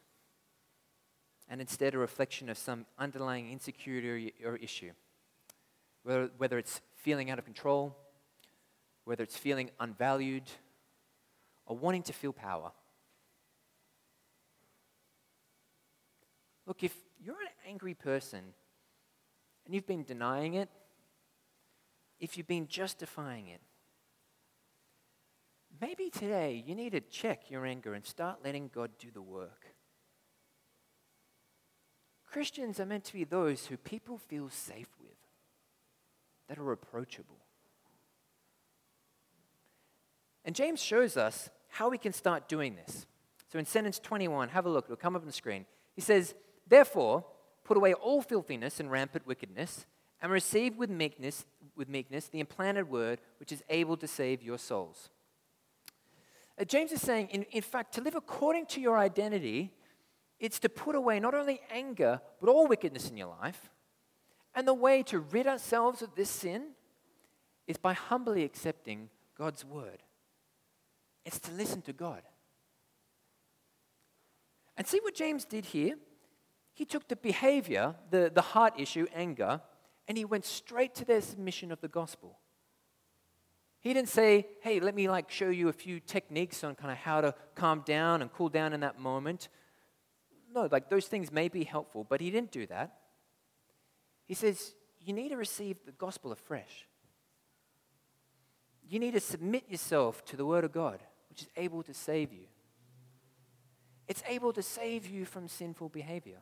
and 1.49 1.59
instead 1.59 1.93
a 1.93 1.97
reflection 1.97 2.49
of 2.49 2.57
some 2.57 2.85
underlying 2.97 3.51
insecurity 3.51 4.33
or 4.43 4.55
issue. 4.55 4.91
Whether, 6.03 6.29
whether 6.37 6.57
it's 6.57 6.81
feeling 6.95 7.29
out 7.29 7.39
of 7.39 7.45
control, 7.45 7.95
whether 9.03 9.23
it's 9.23 9.37
feeling 9.37 9.69
unvalued, 9.79 10.43
or 11.65 11.75
wanting 11.75 12.03
to 12.03 12.13
feel 12.13 12.31
power. 12.31 12.71
Look, 16.65 16.83
if 16.83 16.95
you're 17.19 17.41
an 17.41 17.69
angry 17.69 17.93
person 17.93 18.39
and 19.65 19.75
you've 19.75 19.87
been 19.87 20.03
denying 20.03 20.55
it, 20.55 20.69
if 22.19 22.37
you've 22.37 22.47
been 22.47 22.67
justifying 22.67 23.47
it, 23.47 23.61
maybe 25.81 26.09
today 26.09 26.63
you 26.65 26.75
need 26.75 26.91
to 26.91 27.01
check 27.01 27.49
your 27.49 27.65
anger 27.65 27.93
and 27.93 28.05
start 28.05 28.39
letting 28.43 28.69
God 28.73 28.91
do 28.97 29.09
the 29.11 29.21
work. 29.21 29.65
Christians 32.25 32.79
are 32.79 32.85
meant 32.85 33.05
to 33.05 33.13
be 33.13 33.23
those 33.23 33.67
who 33.67 33.77
people 33.77 34.17
feel 34.17 34.49
safe 34.49 34.89
with, 34.99 35.15
that 36.49 36.57
are 36.57 36.71
approachable. 36.71 37.37
And 40.43 40.53
James 40.53 40.81
shows 40.81 41.17
us 41.17 41.49
how 41.69 41.89
we 41.89 41.97
can 41.97 42.13
start 42.13 42.47
doing 42.47 42.75
this. 42.75 43.07
So 43.51 43.57
in 43.57 43.65
sentence 43.65 43.99
21, 43.99 44.49
have 44.49 44.65
a 44.65 44.69
look, 44.69 44.85
it'll 44.85 44.97
come 44.97 45.15
up 45.15 45.21
on 45.21 45.27
the 45.27 45.33
screen. 45.33 45.65
He 45.95 46.01
says, 46.01 46.35
Therefore, 46.67 47.25
put 47.63 47.77
away 47.77 47.93
all 47.93 48.21
filthiness 48.21 48.79
and 48.79 48.91
rampant 48.91 49.25
wickedness, 49.25 49.85
and 50.21 50.31
receive 50.31 50.75
with 50.75 50.89
meekness, 50.89 51.45
with 51.75 51.89
meekness 51.89 52.27
the 52.27 52.39
implanted 52.39 52.89
word 52.89 53.19
which 53.39 53.51
is 53.51 53.63
able 53.69 53.97
to 53.97 54.07
save 54.07 54.41
your 54.41 54.57
souls. 54.57 55.09
Uh, 56.59 56.63
James 56.63 56.91
is 56.91 57.01
saying, 57.01 57.27
in, 57.29 57.43
in 57.51 57.61
fact, 57.61 57.93
to 57.95 58.01
live 58.01 58.15
according 58.15 58.65
to 58.67 58.81
your 58.81 58.97
identity, 58.97 59.73
it's 60.39 60.59
to 60.59 60.69
put 60.69 60.95
away 60.95 61.19
not 61.19 61.33
only 61.33 61.59
anger, 61.71 62.21
but 62.39 62.49
all 62.49 62.67
wickedness 62.67 63.09
in 63.09 63.17
your 63.17 63.35
life. 63.41 63.69
And 64.53 64.67
the 64.67 64.73
way 64.73 65.03
to 65.03 65.19
rid 65.19 65.47
ourselves 65.47 66.01
of 66.01 66.15
this 66.15 66.29
sin 66.29 66.71
is 67.67 67.77
by 67.77 67.93
humbly 67.93 68.43
accepting 68.43 69.09
God's 69.37 69.65
word. 69.65 70.01
It's 71.25 71.39
to 71.39 71.51
listen 71.51 71.81
to 71.83 71.93
God. 71.93 72.21
And 74.77 74.85
see 74.85 74.99
what 75.01 75.15
James 75.15 75.45
did 75.45 75.65
here? 75.65 75.95
He 76.73 76.85
took 76.85 77.07
the 77.07 77.15
behavior, 77.15 77.95
the, 78.11 78.31
the 78.33 78.41
heart 78.41 78.73
issue, 78.77 79.07
anger, 79.15 79.61
and 80.07 80.17
he 80.17 80.25
went 80.25 80.45
straight 80.45 80.95
to 80.95 81.05
their 81.05 81.21
submission 81.21 81.71
of 81.71 81.81
the 81.81 81.87
gospel. 81.87 82.39
He 83.79 83.93
didn't 83.93 84.09
say, 84.09 84.47
hey, 84.61 84.79
let 84.79 84.95
me 84.95 85.07
like 85.09 85.29
show 85.29 85.49
you 85.49 85.69
a 85.69 85.73
few 85.73 85.99
techniques 85.99 86.63
on 86.63 86.75
kind 86.75 86.91
of 86.91 86.97
how 86.97 87.21
to 87.21 87.35
calm 87.53 87.83
down 87.85 88.21
and 88.21 88.31
cool 88.33 88.49
down 88.49 88.73
in 88.73 88.79
that 88.79 88.99
moment. 88.99 89.49
No, 90.53 90.67
like 90.71 90.89
those 90.89 91.05
things 91.05 91.31
may 91.31 91.49
be 91.49 91.63
helpful, 91.63 92.03
but 92.07 92.19
he 92.21 92.31
didn't 92.31 92.51
do 92.51 92.65
that. 92.67 92.97
He 94.25 94.33
says, 94.33 94.73
you 94.99 95.13
need 95.13 95.29
to 95.29 95.37
receive 95.37 95.77
the 95.85 95.91
gospel 95.91 96.31
afresh. 96.31 96.87
You 98.87 98.99
need 98.99 99.13
to 99.13 99.19
submit 99.19 99.65
yourself 99.69 100.25
to 100.25 100.37
the 100.37 100.45
word 100.45 100.63
of 100.63 100.71
God, 100.71 100.99
which 101.29 101.43
is 101.43 101.49
able 101.55 101.83
to 101.83 101.93
save 101.93 102.33
you. 102.33 102.45
It's 104.07 104.23
able 104.27 104.53
to 104.53 104.63
save 104.63 105.07
you 105.07 105.25
from 105.25 105.47
sinful 105.47 105.89
behavior. 105.89 106.37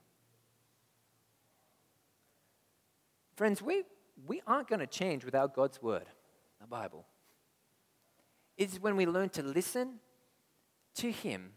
Friends, 3.36 3.62
we, 3.62 3.84
we 4.28 4.42
aren't 4.46 4.68
going 4.68 4.80
to 4.80 4.88
change 4.88 5.26
without 5.26 5.56
God's 5.56 5.82
word, 5.82 6.06
the 6.62 6.68
Bible. 6.68 7.06
It's 8.58 8.80
when 8.80 8.96
we 8.96 9.06
learn 9.06 9.30
to 9.30 9.44
listen 9.44 9.96
to 10.96 11.12
Him 11.12 11.54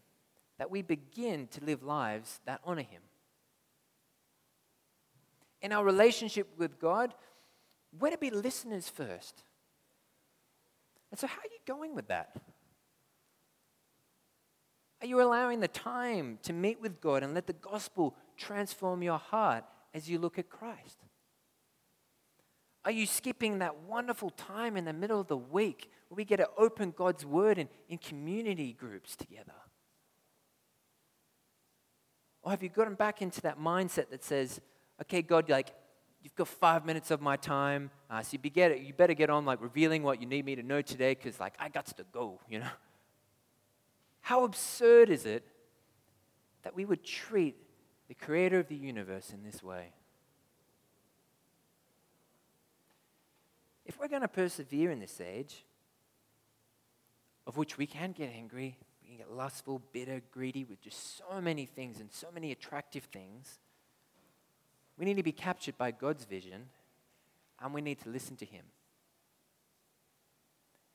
that 0.58 0.70
we 0.70 0.80
begin 0.80 1.48
to 1.48 1.64
live 1.64 1.82
lives 1.82 2.40
that 2.46 2.60
honor 2.64 2.82
Him. 2.82 3.02
In 5.60 5.72
our 5.72 5.84
relationship 5.84 6.48
with 6.56 6.78
God, 6.78 7.12
we're 7.98 8.10
to 8.10 8.18
be 8.18 8.30
listeners 8.30 8.88
first. 8.88 9.42
And 11.10 11.20
so, 11.20 11.26
how 11.26 11.38
are 11.38 11.50
you 11.50 11.58
going 11.66 11.94
with 11.94 12.08
that? 12.08 12.36
Are 15.02 15.06
you 15.06 15.20
allowing 15.20 15.60
the 15.60 15.68
time 15.68 16.38
to 16.42 16.54
meet 16.54 16.80
with 16.80 17.00
God 17.00 17.22
and 17.22 17.34
let 17.34 17.46
the 17.46 17.52
gospel 17.52 18.16
transform 18.36 19.02
your 19.02 19.18
heart 19.18 19.64
as 19.92 20.08
you 20.08 20.18
look 20.18 20.38
at 20.38 20.48
Christ? 20.48 21.04
Are 22.87 22.92
you 22.92 23.05
skipping 23.05 23.59
that 23.59 23.81
wonderful 23.81 24.31
time 24.31 24.77
in 24.77 24.85
the 24.85 24.92
middle 24.92 25.20
of 25.20 25.27
the 25.27 25.37
week 25.37 25.90
where 26.09 26.16
we 26.16 26.25
get 26.25 26.37
to 26.37 26.49
open 26.57 26.94
God's 26.96 27.27
word 27.27 27.59
in, 27.59 27.68
in 27.88 27.99
community 27.99 28.72
groups 28.72 29.16
together? 29.16 29.53
Or 32.44 32.53
have 32.53 32.62
you 32.62 32.68
gotten 32.68 32.94
back 32.94 33.20
into 33.22 33.40
that 33.40 33.59
mindset 33.59 34.11
that 34.11 34.22
says, 34.22 34.61
okay, 35.03 35.20
God, 35.20 35.51
like, 35.51 35.75
you've 36.22 36.37
got 36.37 36.46
five 36.46 36.87
minutes 36.87 37.11
of 37.11 37.20
my 37.20 37.35
time, 37.35 37.90
uh, 38.09 38.22
so 38.22 38.38
you, 38.40 38.51
get, 38.51 38.81
you 38.81 38.94
better 38.94 39.14
get 39.14 39.31
on 39.31 39.44
like 39.44 39.61
revealing 39.61 40.05
what 40.05 40.20
you 40.20 40.29
need 40.29 40.44
me 40.44 40.55
to 40.55 40.62
know 40.62 40.81
today 40.81 41.14
because 41.14 41.40
like 41.40 41.55
I 41.59 41.68
got 41.68 41.87
to 41.87 42.05
go, 42.12 42.40
you 42.49 42.61
know? 42.61 42.70
How 44.20 44.44
absurd 44.44 45.11
is 45.11 45.27
it 45.27 45.44
that 46.62 46.77
we 46.77 46.85
would 46.85 47.03
treat 47.03 47.57
the 48.07 48.14
creator 48.14 48.61
of 48.61 48.68
the 48.68 48.77
universe 48.77 49.31
in 49.31 49.42
this 49.42 49.61
way? 49.61 49.95
If 53.87 53.99
we're 54.01 54.09
going 54.09 54.22
to 54.22 54.29
persevere 54.29 54.90
in 54.90 54.99
this 54.99 55.20
age, 55.20 55.64
of 57.46 57.57
which 57.57 57.79
we 57.79 57.87
can 57.87 58.12
get 58.12 58.31
angry, 58.35 58.77
we 59.01 59.09
can 59.09 59.16
get 59.18 59.33
lustful, 59.33 59.81
bitter, 59.92 60.20
greedy 60.33 60.64
with 60.64 60.81
just 60.81 61.18
so 61.18 61.40
many 61.40 61.64
things 61.64 62.01
and 62.01 62.12
so 62.12 62.27
many 62.35 62.53
attractive 62.53 63.05
things, 63.05 63.59
We 64.99 65.05
need 65.05 65.18
to 65.18 65.22
be 65.22 65.33
captured 65.33 65.77
by 65.77 65.90
God's 65.90 66.25
vision 66.25 66.70
and 67.61 67.75
we 67.75 67.83
need 67.83 68.01
to 68.01 68.09
listen 68.09 68.35
to 68.37 68.46
Him. 68.46 68.64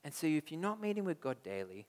And 0.04 0.14
so, 0.14 0.26
if 0.26 0.52
you're 0.52 0.60
not 0.60 0.82
meeting 0.82 1.06
with 1.06 1.22
God 1.22 1.38
daily, 1.44 1.86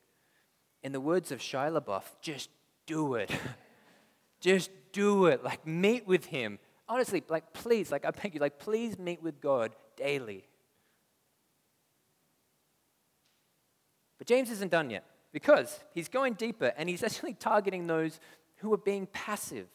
in 0.83 0.93
the 0.93 1.01
words 1.01 1.33
of 1.33 1.39
Shia 1.39 1.81
LaBeouf, 1.81 2.03
just 2.21 2.51
do 2.87 3.15
it. 3.15 3.31
just 4.41 4.71
do 4.93 5.27
it. 5.27 5.43
Like, 5.43 5.67
meet 5.67 6.07
with 6.07 6.27
Him. 6.27 6.59
Honestly, 6.87 7.23
like, 7.29 7.55
please, 7.55 7.91
like, 7.91 8.05
I 8.05 8.11
beg 8.11 8.35
you, 8.35 8.41
like, 8.41 8.59
please 8.59 8.99
meet 8.99 9.23
with 9.23 9.41
God 9.41 9.75
daily. 9.97 10.45
But 14.23 14.29
James 14.29 14.53
isn't 14.53 14.71
done 14.71 14.89
yet 14.89 15.03
because 15.33 15.81
he's 15.93 16.09
going 16.09 16.35
deeper 16.35 16.73
and 16.77 16.89
he's 16.89 17.03
actually 17.03 17.35
targeting 17.35 17.89
those 17.89 18.21
who 18.59 18.73
are 18.73 18.79
being 18.79 19.09
passive. 19.09 19.67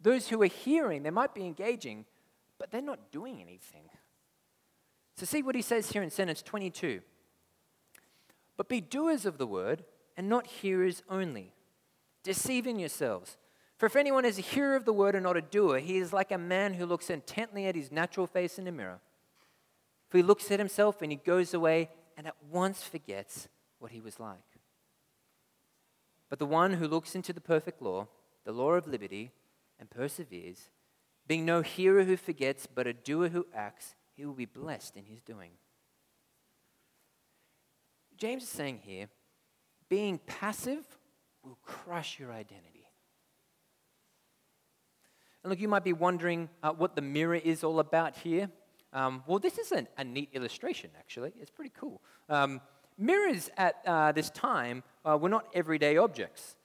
Those 0.00 0.28
who 0.28 0.40
are 0.40 0.46
hearing, 0.46 1.02
they 1.02 1.10
might 1.10 1.34
be 1.34 1.44
engaging, 1.44 2.06
but 2.58 2.70
they're 2.70 2.80
not 2.80 3.12
doing 3.12 3.42
anything. 3.42 3.90
So, 5.18 5.26
see 5.26 5.42
what 5.42 5.54
he 5.54 5.60
says 5.60 5.90
here 5.90 6.02
in 6.02 6.08
sentence 6.08 6.40
22. 6.40 7.02
But 8.56 8.70
be 8.70 8.80
doers 8.80 9.26
of 9.26 9.36
the 9.36 9.46
word 9.46 9.84
and 10.16 10.26
not 10.26 10.46
hearers 10.46 11.02
only, 11.10 11.52
deceiving 12.22 12.78
yourselves. 12.78 13.36
For 13.76 13.84
if 13.84 13.94
anyone 13.94 14.24
is 14.24 14.38
a 14.38 14.40
hearer 14.42 14.74
of 14.74 14.86
the 14.86 14.94
word 14.94 15.14
and 15.14 15.24
not 15.24 15.36
a 15.36 15.42
doer, 15.42 15.80
he 15.80 15.98
is 15.98 16.14
like 16.14 16.32
a 16.32 16.38
man 16.38 16.72
who 16.72 16.86
looks 16.86 17.10
intently 17.10 17.66
at 17.66 17.76
his 17.76 17.92
natural 17.92 18.26
face 18.26 18.58
in 18.58 18.66
a 18.66 18.72
mirror. 18.72 19.00
For 20.08 20.16
he 20.16 20.22
looks 20.22 20.50
at 20.50 20.60
himself 20.60 21.02
and 21.02 21.12
he 21.12 21.16
goes 21.16 21.52
away 21.52 21.90
and 22.16 22.26
at 22.26 22.36
once 22.50 22.82
forgets 22.82 23.48
what 23.86 23.92
he 23.92 24.00
was 24.00 24.18
like. 24.18 24.58
But 26.28 26.40
the 26.40 26.44
one 26.44 26.72
who 26.72 26.88
looks 26.88 27.14
into 27.14 27.32
the 27.32 27.40
perfect 27.40 27.80
law, 27.80 28.08
the 28.44 28.50
law 28.50 28.72
of 28.72 28.88
liberty, 28.88 29.30
and 29.78 29.88
perseveres, 29.88 30.70
being 31.28 31.44
no 31.44 31.62
hearer 31.62 32.02
who 32.02 32.16
forgets, 32.16 32.66
but 32.66 32.88
a 32.88 32.92
doer 32.92 33.28
who 33.28 33.46
acts, 33.54 33.94
he 34.16 34.24
will 34.24 34.34
be 34.34 34.44
blessed 34.44 34.96
in 34.96 35.04
his 35.04 35.20
doing. 35.20 35.52
James 38.16 38.42
is 38.42 38.48
saying 38.48 38.80
here 38.82 39.06
being 39.88 40.18
passive 40.26 40.84
will 41.44 41.58
crush 41.62 42.18
your 42.18 42.32
identity. 42.32 42.88
And 45.44 45.50
look, 45.50 45.60
you 45.60 45.68
might 45.68 45.84
be 45.84 45.92
wondering 45.92 46.48
uh, 46.60 46.72
what 46.72 46.96
the 46.96 47.02
mirror 47.02 47.36
is 47.36 47.62
all 47.62 47.78
about 47.78 48.16
here. 48.16 48.50
Um, 48.92 49.22
well, 49.28 49.38
this 49.38 49.58
is 49.58 49.70
an, 49.70 49.86
a 49.96 50.02
neat 50.02 50.30
illustration, 50.32 50.90
actually. 50.98 51.34
It's 51.40 51.52
pretty 51.52 51.72
cool. 51.78 52.02
Um, 52.28 52.60
mirrors 52.98 53.50
at 53.56 53.76
uh, 53.86 54.12
this 54.12 54.30
time 54.30 54.82
uh, 55.04 55.18
were 55.20 55.28
not 55.28 55.46
everyday 55.54 55.96
objects. 55.96 56.56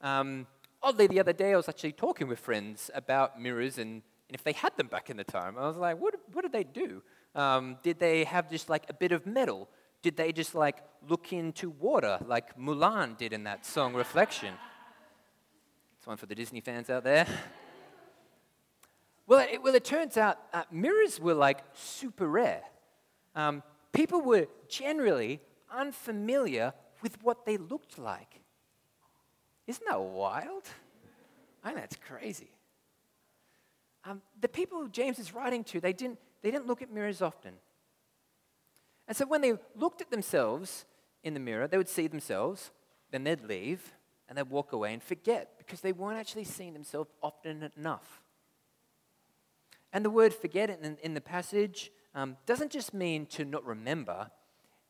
Um, 0.00 0.46
oddly, 0.82 1.06
the 1.06 1.20
other 1.20 1.32
day 1.32 1.52
I 1.52 1.56
was 1.56 1.68
actually 1.68 1.92
talking 1.92 2.28
with 2.28 2.38
friends 2.38 2.90
about 2.94 3.40
mirrors 3.40 3.78
and, 3.78 4.02
and 4.28 4.34
if 4.34 4.42
they 4.42 4.52
had 4.52 4.76
them 4.76 4.88
back 4.88 5.10
in 5.10 5.16
the 5.16 5.24
time. 5.24 5.56
I 5.58 5.66
was 5.66 5.76
like, 5.76 6.00
what, 6.00 6.14
what 6.32 6.42
did 6.42 6.52
they 6.52 6.64
do? 6.64 7.02
Um, 7.34 7.76
did 7.82 7.98
they 7.98 8.24
have 8.24 8.50
just 8.50 8.68
like 8.68 8.84
a 8.88 8.94
bit 8.94 9.12
of 9.12 9.26
metal? 9.26 9.68
Did 10.02 10.16
they 10.16 10.32
just 10.32 10.54
like 10.54 10.78
look 11.08 11.32
into 11.32 11.70
water 11.70 12.18
like 12.26 12.58
Mulan 12.58 13.16
did 13.16 13.32
in 13.32 13.44
that 13.44 13.66
song 13.66 13.94
Reflection? 13.94 14.54
It's 15.98 16.06
one 16.06 16.16
for 16.16 16.26
the 16.26 16.34
Disney 16.34 16.60
fans 16.60 16.88
out 16.90 17.04
there. 17.04 17.26
well, 19.26 19.46
it, 19.50 19.62
well, 19.62 19.74
it 19.74 19.84
turns 19.84 20.16
out 20.16 20.38
uh, 20.52 20.62
mirrors 20.70 21.20
were 21.20 21.34
like 21.34 21.58
super 21.74 22.28
rare. 22.28 22.62
Um, 23.34 23.62
people 23.92 24.22
were 24.22 24.46
generally 24.68 25.40
unfamiliar 25.70 26.74
with 27.02 27.22
what 27.22 27.46
they 27.46 27.56
looked 27.56 27.98
like. 27.98 28.40
Isn't 29.66 29.86
that 29.88 30.00
wild? 30.00 30.64
I 31.64 31.72
know, 31.72 31.82
it's 31.82 31.96
crazy. 31.96 32.50
Um, 34.04 34.22
the 34.40 34.48
people 34.48 34.86
James 34.86 35.18
is 35.18 35.34
writing 35.34 35.64
to, 35.64 35.80
they 35.80 35.92
didn't, 35.92 36.18
they 36.42 36.50
didn't 36.50 36.66
look 36.66 36.82
at 36.82 36.92
mirrors 36.92 37.20
often. 37.20 37.54
And 39.08 39.16
so 39.16 39.26
when 39.26 39.40
they 39.40 39.54
looked 39.74 40.00
at 40.00 40.10
themselves 40.10 40.84
in 41.24 41.34
the 41.34 41.40
mirror, 41.40 41.66
they 41.66 41.76
would 41.76 41.88
see 41.88 42.06
themselves, 42.06 42.70
then 43.10 43.24
they'd 43.24 43.42
leave, 43.42 43.92
and 44.28 44.38
they'd 44.38 44.48
walk 44.48 44.72
away 44.72 44.92
and 44.92 45.02
forget 45.02 45.54
because 45.58 45.80
they 45.80 45.92
weren't 45.92 46.18
actually 46.18 46.44
seeing 46.44 46.72
themselves 46.72 47.10
often 47.22 47.70
enough. 47.76 48.22
And 49.92 50.04
the 50.04 50.10
word 50.10 50.34
forget 50.34 50.70
in, 50.70 50.96
in 51.02 51.14
the 51.14 51.20
passage 51.20 51.90
um, 52.14 52.36
doesn't 52.46 52.70
just 52.70 52.92
mean 52.92 53.26
to 53.26 53.44
not 53.44 53.64
remember, 53.64 54.30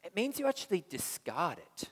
it 0.06 0.14
means 0.14 0.38
you 0.38 0.46
actually 0.46 0.84
discard 0.88 1.58
it. 1.58 1.88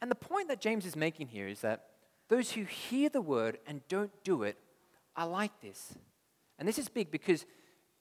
And 0.00 0.10
the 0.10 0.16
point 0.16 0.48
that 0.48 0.60
James 0.60 0.86
is 0.86 0.96
making 0.96 1.28
here 1.28 1.46
is 1.46 1.60
that 1.60 1.84
those 2.28 2.52
who 2.52 2.64
hear 2.64 3.10
the 3.10 3.20
word 3.20 3.58
and 3.66 3.86
don't 3.88 4.10
do 4.24 4.42
it 4.42 4.56
are 5.14 5.28
like 5.28 5.60
this. 5.60 5.92
And 6.58 6.66
this 6.66 6.78
is 6.78 6.88
big 6.88 7.10
because 7.10 7.44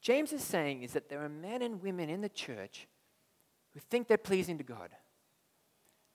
James 0.01 0.31
is 0.31 0.41
saying 0.41 0.83
is 0.83 0.93
that 0.93 1.09
there 1.09 1.21
are 1.21 1.29
men 1.29 1.61
and 1.61 1.81
women 1.81 2.09
in 2.09 2.21
the 2.21 2.29
church 2.29 2.87
who 3.73 3.81
think 3.81 4.07
they're 4.07 4.17
pleasing 4.17 4.57
to 4.57 4.63
God. 4.63 4.91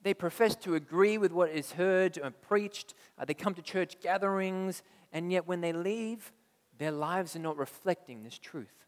They 0.03 0.15
profess 0.15 0.57
to 0.57 0.77
agree 0.77 1.19
with 1.19 1.33
what 1.33 1.51
is 1.51 1.73
heard 1.73 2.17
and 2.17 2.41
preached. 2.41 2.95
Uh, 3.19 3.27
they 3.27 3.35
come 3.35 3.55
to 3.55 3.63
church 3.63 4.01
gatherings, 4.01 4.83
and 5.13 5.31
yet 5.31 5.47
when 5.47 5.61
they 5.61 5.73
leave, 5.75 6.33
their 6.79 6.91
lives 6.91 7.37
are 7.37 7.41
not 7.41 7.59
reflecting 7.59 8.23
this 8.23 8.39
truth. 8.39 8.87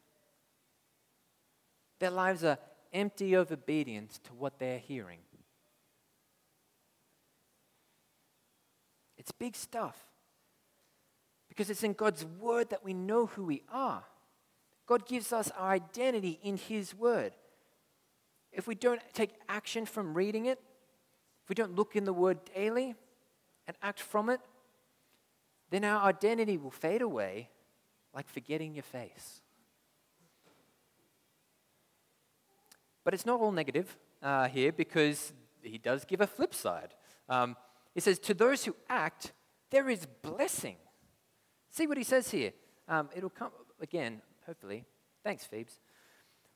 Their 1.99 2.11
lives 2.11 2.45
are 2.45 2.59
empty 2.93 3.35
of 3.35 3.53
obedience 3.53 4.19
to 4.25 4.35
what 4.35 4.59
they're 4.59 4.79
hearing. 4.79 5.19
It's 9.17 9.33
big 9.33 9.57
stuff. 9.57 9.97
Because 11.49 11.71
it's 11.71 11.83
in 11.83 11.93
God's 11.93 12.25
word 12.25 12.71
that 12.71 12.85
we 12.85 12.95
know 12.95 13.27
who 13.27 13.45
we 13.45 13.63
are. 13.71 14.05
God 14.87 15.07
gives 15.07 15.33
us 15.33 15.51
our 15.59 15.71
identity 15.73 16.39
in 16.43 16.57
His 16.57 16.95
word. 16.95 17.33
If 18.53 18.67
we 18.67 18.75
don't 18.75 19.03
take 19.13 19.31
action 19.49 19.85
from 19.85 20.15
reading 20.15 20.47
it, 20.47 20.59
if 21.43 21.49
we 21.49 21.55
don't 21.55 21.75
look 21.75 21.97
in 21.97 22.05
the 22.05 22.13
word 22.13 22.39
daily 22.55 22.95
and 23.67 23.77
act 23.83 24.01
from 24.01 24.31
it, 24.31 24.41
then 25.71 25.85
our 25.85 26.09
identity 26.09 26.57
will 26.57 26.71
fade 26.71 27.03
away 27.03 27.51
like 28.15 28.29
forgetting 28.29 28.75
your 28.75 28.83
face. 28.83 29.43
But 33.09 33.15
it's 33.15 33.25
not 33.25 33.41
all 33.41 33.53
negative 33.53 33.97
uh, 34.23 34.49
here 34.49 34.71
because 34.71 35.33
he 35.63 35.79
does 35.79 36.05
give 36.05 36.21
a 36.21 36.27
flip 36.27 36.55
side. 36.55 36.93
Um, 37.27 37.57
he 37.95 38.01
says, 38.01 38.19
To 38.19 38.35
those 38.35 38.67
who 38.67 38.77
act, 38.87 39.33
there 39.71 39.89
is 39.89 40.07
blessing. 40.21 40.77
See 41.71 41.87
what 41.87 41.97
he 41.97 42.05
says 42.05 42.31
here. 42.31 42.53
Um, 42.87 43.09
it'll 43.17 43.31
come 43.31 43.49
again, 43.81 44.21
hopefully. 44.45 44.85
Thanks, 45.25 45.47
Phoebes. 45.47 45.81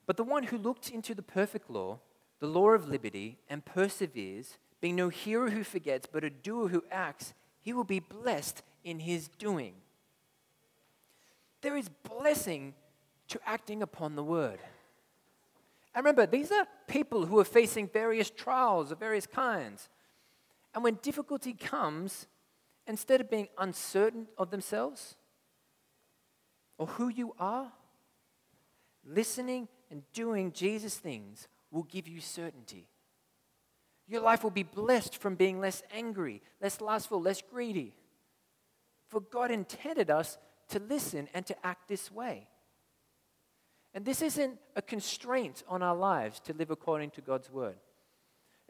But 0.04 0.18
the 0.18 0.24
one 0.24 0.42
who 0.42 0.58
looked 0.58 0.90
into 0.90 1.14
the 1.14 1.22
perfect 1.22 1.70
law, 1.70 2.00
the 2.38 2.48
law 2.48 2.72
of 2.72 2.86
liberty, 2.86 3.38
and 3.48 3.64
perseveres, 3.64 4.58
being 4.82 4.96
no 4.96 5.08
hearer 5.08 5.48
who 5.48 5.64
forgets, 5.64 6.06
but 6.06 6.22
a 6.22 6.28
doer 6.28 6.68
who 6.68 6.84
acts, 6.90 7.32
he 7.62 7.72
will 7.72 7.82
be 7.82 7.98
blessed 7.98 8.62
in 8.84 8.98
his 8.98 9.26
doing. 9.38 9.72
There 11.62 11.78
is 11.78 11.88
blessing 11.88 12.74
to 13.28 13.40
acting 13.46 13.82
upon 13.82 14.16
the 14.16 14.22
word. 14.22 14.58
And 15.94 16.04
remember, 16.04 16.26
these 16.26 16.50
are 16.50 16.66
people 16.86 17.26
who 17.26 17.38
are 17.38 17.44
facing 17.44 17.88
various 17.88 18.30
trials 18.30 18.90
of 18.90 18.98
various 18.98 19.26
kinds. 19.26 19.88
And 20.74 20.82
when 20.82 20.94
difficulty 21.02 21.52
comes, 21.52 22.26
instead 22.86 23.20
of 23.20 23.30
being 23.30 23.48
uncertain 23.58 24.26
of 24.38 24.50
themselves 24.50 25.16
or 26.78 26.86
who 26.86 27.08
you 27.08 27.34
are, 27.38 27.72
listening 29.04 29.68
and 29.90 30.02
doing 30.12 30.52
Jesus' 30.52 30.96
things 30.96 31.48
will 31.70 31.82
give 31.84 32.08
you 32.08 32.20
certainty. 32.20 32.88
Your 34.08 34.20
life 34.20 34.42
will 34.42 34.50
be 34.50 34.62
blessed 34.62 35.16
from 35.16 35.36
being 35.36 35.60
less 35.60 35.82
angry, 35.94 36.42
less 36.60 36.80
lustful, 36.80 37.20
less 37.20 37.42
greedy. 37.42 37.94
For 39.08 39.20
God 39.20 39.50
intended 39.50 40.10
us 40.10 40.38
to 40.68 40.78
listen 40.80 41.28
and 41.34 41.46
to 41.46 41.66
act 41.66 41.88
this 41.88 42.10
way. 42.10 42.48
And 43.94 44.04
this 44.04 44.22
isn't 44.22 44.58
a 44.74 44.82
constraint 44.82 45.62
on 45.68 45.82
our 45.82 45.94
lives 45.94 46.40
to 46.40 46.54
live 46.54 46.70
according 46.70 47.10
to 47.10 47.20
God's 47.20 47.50
word. 47.50 47.76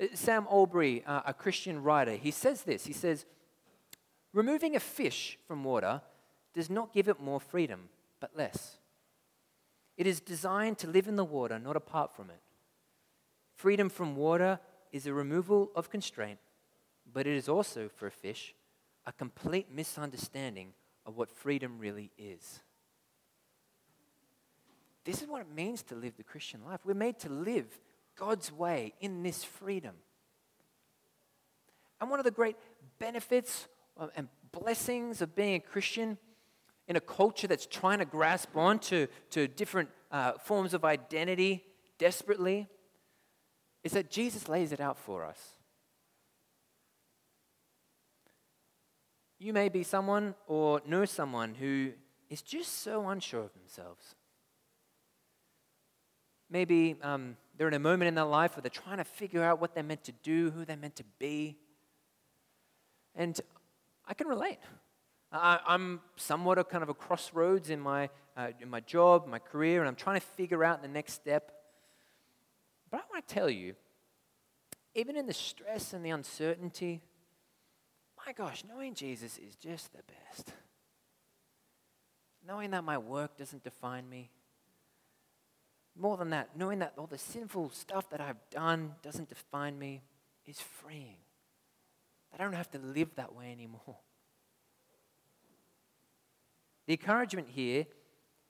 Uh, 0.01 0.07
Sam 0.15 0.47
Allberry, 0.51 1.05
uh, 1.07 1.23
a 1.27 1.35
Christian 1.35 1.83
writer, 1.83 2.13
he 2.13 2.31
says 2.31 2.63
this. 2.63 2.87
He 2.87 2.93
says, 2.93 3.25
Removing 4.33 4.75
a 4.75 4.81
fish 4.81 5.39
from 5.47 5.63
water 5.63 6.03
does 6.55 6.71
not 6.71 6.93
give 6.93 7.09
it 7.09 7.21
more 7.21 7.41
freedom, 7.41 7.89
but 8.21 8.37
less. 8.37 8.79
It 9.97 10.07
is 10.07 10.21
designed 10.21 10.79
to 10.79 10.89
live 10.89 11.07
in 11.07 11.17
the 11.17 11.25
water, 11.25 11.59
not 11.59 11.77
apart 11.77 12.15
from 12.17 12.31
it. 12.31 12.41
Freedom 13.55 13.89
from 13.89 14.17
water 14.17 14.59
is 14.91 15.07
a 15.07 15.15
removal 15.15 15.71
of 15.77 15.91
constraint, 15.91 16.39
but 17.13 17.27
it 17.27 17.37
is 17.37 17.49
also, 17.49 17.89
for 17.89 18.07
a 18.07 18.11
fish, 18.11 18.55
a 19.07 19.13
complete 19.13 19.69
misunderstanding 19.73 20.73
of 21.05 21.17
what 21.17 21.31
freedom 21.31 21.79
really 21.79 22.11
is. 22.19 22.63
This 25.05 25.23
is 25.23 25.29
what 25.29 25.41
it 25.41 25.49
means 25.55 25.83
to 25.85 25.95
live 25.95 26.17
the 26.17 26.23
Christian 26.23 26.65
life. 26.65 26.81
We're 26.85 26.95
made 26.95 27.19
to 27.21 27.29
live 27.29 27.67
God's 28.17 28.53
way 28.53 28.95
in 29.01 29.23
this 29.23 29.43
freedom. 29.43 29.95
And 32.01 32.11
one 32.11 32.21
of 32.21 32.25
the 32.25 32.31
great 32.31 32.57
benefits 32.99 33.69
and 34.17 34.29
blessings 34.53 35.23
of 35.23 35.35
being 35.35 35.55
a 35.55 35.61
Christian 35.61 36.19
in 36.89 36.97
a 36.97 37.01
culture 37.01 37.47
that's 37.47 37.67
trying 37.67 37.99
to 37.99 38.05
grasp 38.05 38.57
on 38.57 38.79
to, 38.81 39.07
to 39.31 39.49
different 39.49 39.89
uh, 40.11 40.33
forms 40.33 40.75
of 40.75 40.85
identity 40.85 41.65
desperately, 41.99 42.69
is 43.85 43.93
that 43.93 44.11
Jesus 44.11 44.49
lays 44.49 44.73
it 44.73 44.81
out 44.81 44.99
for 44.99 45.25
us. 45.25 45.39
You 49.39 49.53
may 49.53 49.69
be 49.69 49.83
someone 49.83 50.35
or 50.47 50.81
know 50.87 51.05
someone 51.05 51.55
who 51.55 51.93
is 52.31 52.43
just 52.43 52.83
so 52.83 53.09
unsure 53.09 53.43
of 53.43 53.53
themselves. 53.55 54.15
Maybe 56.53 56.97
um, 57.01 57.39
they're 57.57 57.67
in 57.67 57.73
a 57.73 57.79
moment 57.79 58.09
in 58.09 58.15
their 58.15 58.25
life 58.25 58.55
where 58.55 58.61
they're 58.61 58.71
trying 58.71 58.99
to 58.99 59.05
figure 59.05 59.43
out 59.43 59.59
what 59.59 59.75
they're 59.75 59.83
meant 59.83 60.05
to 60.05 60.13
do, 60.23 60.51
who 60.51 60.67
they're 60.67 60.77
meant 60.77 60.97
to 60.97 61.05
be. 61.19 61.57
And 63.15 63.41
I 64.07 64.13
can 64.13 64.29
relate. 64.29 64.59
I, 65.33 65.61
am 65.67 66.03
somewhat 66.17 66.59
a 66.59 66.65
kind 66.65 66.83
of 66.83 66.91
a 66.91 66.95
crossroads 66.95 67.71
in 67.71 67.81
my, 67.81 68.11
uh, 68.37 68.49
in 68.61 68.69
my 68.69 68.81
job, 68.81 69.27
my 69.27 69.39
career, 69.39 69.81
and 69.81 69.89
I'm 69.89 69.95
trying 69.95 70.21
to 70.21 70.27
figure 70.27 70.63
out 70.63 70.83
the 70.83 70.89
next 70.89 71.15
step. 71.15 71.53
But 72.91 72.99
I 72.99 73.03
want 73.11 73.27
to 73.27 73.35
tell 73.35 73.49
you, 73.49 73.75
even 74.95 75.17
in 75.17 75.25
the 75.25 75.33
stress 75.33 75.95
and 75.95 76.05
the 76.05 76.11
uncertainty, 76.11 77.01
my 78.27 78.35
gosh, 78.35 78.63
knowing 78.69 78.93
Jesus 78.93 79.39
is 79.39 79.57
just 79.57 79.91
the 79.95 80.03
best. 80.03 80.53
Knowing 82.47 82.73
that 82.73 82.85
my 82.85 82.99
work 82.99 83.39
doesn't 83.39 83.65
define 83.65 84.07
me. 84.11 84.29
More 85.99 86.17
than 86.17 86.31
that, 86.31 86.57
knowing 86.57 86.79
that 86.79 86.95
all 86.97 87.07
the 87.07 87.19
sinful 87.19 87.71
stuff 87.71 88.09
that 88.11 88.21
I've 88.21 88.41
done 88.51 88.95
doesn't 89.03 89.29
define 89.29 89.79
me 89.79 90.03
is 90.47 90.61
freeing. 90.61 91.17
I 92.33 92.43
don't 92.43 92.55
have 92.55 92.71
to 92.71 92.79
live 92.79 93.15
that 93.17 93.35
way 93.35 93.53
anymore. 93.53 93.81
The 96.85 96.95
encouragement 96.95 97.47
here 97.49 97.87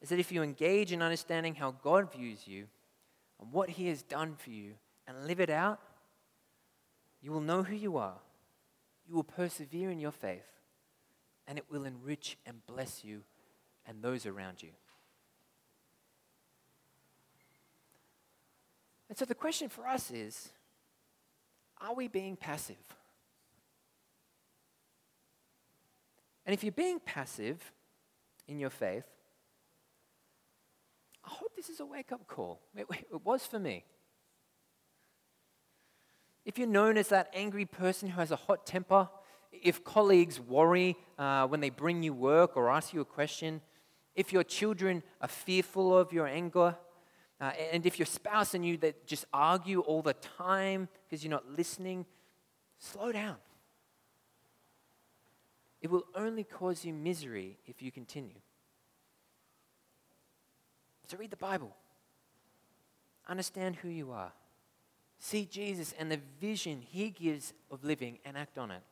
is 0.01 0.09
that 0.09 0.19
if 0.19 0.33
you 0.33 0.43
engage 0.43 0.91
in 0.91 1.03
understanding 1.03 1.55
how 1.55 1.73
God 1.83 2.11
views 2.11 2.49
you 2.49 2.67
and 3.39 3.53
what 3.53 3.69
He 3.69 3.89
has 3.89 4.03
done 4.03 4.37
for 4.37 4.49
you 4.49 4.73
and 5.07 5.27
live 5.27 5.39
it 5.39 5.51
out, 5.51 5.79
you 7.21 7.31
will 7.31 7.43
know 7.43 7.63
who 7.63 7.75
you 7.75 7.99
are. 7.99 8.17
You 9.07 9.15
will 9.15 9.23
persevere 9.23 9.91
in 9.91 10.01
your 10.01 10.13
faith, 10.13 10.47
and 11.47 11.59
it 11.59 11.67
will 11.71 11.85
enrich 11.85 12.39
and 12.47 12.67
bless 12.67 13.05
you 13.05 13.23
and 13.87 14.03
those 14.03 14.27
around 14.27 14.63
you. 14.63 14.71
And 19.13 19.19
so 19.19 19.27
the 19.27 19.35
question 19.35 19.69
for 19.69 19.87
us 19.87 20.11
is 20.11 20.49
are 21.83 21.95
we 21.95 22.09
being 22.09 22.35
passive? 22.35 22.83
And 26.47 26.55
if 26.55 26.65
you're 26.65 26.73
being 26.73 26.99
passive, 26.99 27.59
in 28.49 28.59
your 28.59 28.71
faith, 28.71 29.05
I 31.27 31.29
hope 31.29 31.55
this 31.55 31.69
is 31.69 31.79
a 31.81 31.85
wake 31.85 32.11
up 32.11 32.27
call. 32.27 32.63
It, 32.75 32.87
it, 32.91 33.23
was 33.23 33.45
for 33.45 33.59
me. 33.59 33.85
If 36.47 36.57
you're 36.57 36.67
known 36.67 36.97
as 36.97 37.09
that 37.09 37.29
angry 37.35 37.67
person 37.67 38.09
who 38.09 38.19
has 38.19 38.31
a 38.31 38.37
hot 38.37 38.65
temper, 38.65 39.11
if 39.53 39.85
colleagues 39.85 40.41
worry 40.41 40.97
uh, 41.19 41.47
when 41.49 41.61
they 41.61 41.69
bring 41.69 42.03
you 42.03 42.15
work 42.15 42.57
or 42.57 42.71
ask 42.71 42.95
you 42.95 43.03
a 43.03 43.05
question, 43.05 43.61
if 44.15 44.33
your 44.33 44.43
children 44.43 45.03
are 45.21 45.29
fearful 45.29 45.95
of 45.95 46.15
your 46.15 46.27
anger, 46.27 46.79
uh, 47.43 47.51
and 47.73 47.85
if 47.85 47.99
your 47.99 48.07
spouse 48.07 48.55
and 48.55 48.65
you 48.65 48.77
that 48.77 49.05
just 49.05 49.25
argue 49.35 49.81
all 49.81 50.01
the 50.01 50.15
time 50.15 50.89
because 51.05 51.25
you're 51.25 51.31
not 51.33 51.59
listening, 51.59 52.07
slow 52.79 53.11
down. 53.11 53.35
It 55.81 55.91
will 55.91 56.05
only 56.15 56.45
cause 56.45 56.85
you 56.85 56.93
misery 56.93 57.59
if 57.67 57.83
you 57.83 57.91
continue. 57.91 58.39
So 61.09 61.17
read 61.17 61.33
the 61.33 61.37
Bible. 61.37 61.75
Understand 63.29 63.75
who 63.75 63.89
you 63.89 64.13
are. 64.13 64.31
See 65.19 65.45
Jesus 65.45 65.93
and 65.99 66.13
the 66.13 66.21
vision 66.41 66.81
he 66.81 67.11
gives 67.11 67.55
of 67.73 67.83
living 67.83 68.21
and 68.25 68.37
act 68.37 68.57
on 68.57 68.71
it. 68.71 68.83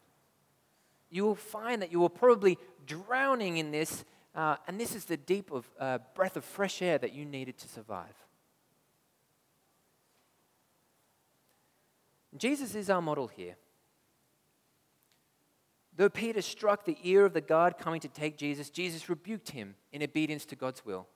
You 1.08 1.22
will 1.24 1.36
find 1.36 1.80
that 1.82 1.92
you 1.92 2.02
are 2.02 2.08
probably 2.08 2.58
drowning 2.84 3.58
in 3.58 3.70
this, 3.70 4.04
uh, 4.34 4.56
and 4.66 4.80
this 4.80 4.96
is 4.96 5.04
the 5.04 5.16
deep 5.16 5.52
of, 5.52 5.70
uh, 5.78 5.98
breath 6.16 6.36
of 6.36 6.44
fresh 6.44 6.82
air 6.82 6.98
that 6.98 7.12
you 7.12 7.24
needed 7.24 7.56
to 7.58 7.68
survive. 7.68 8.14
Jesus 12.36 12.74
is 12.74 12.90
our 12.90 13.02
model 13.02 13.26
here. 13.26 13.56
Though 15.96 16.08
Peter 16.08 16.40
struck 16.40 16.84
the 16.84 16.96
ear 17.02 17.26
of 17.26 17.32
the 17.32 17.40
guard 17.40 17.76
coming 17.76 18.00
to 18.00 18.08
take 18.08 18.38
Jesus, 18.38 18.70
Jesus 18.70 19.08
rebuked 19.08 19.50
him 19.50 19.74
in 19.92 20.02
obedience 20.02 20.44
to 20.46 20.56
God's 20.56 20.84
will. 20.84 21.06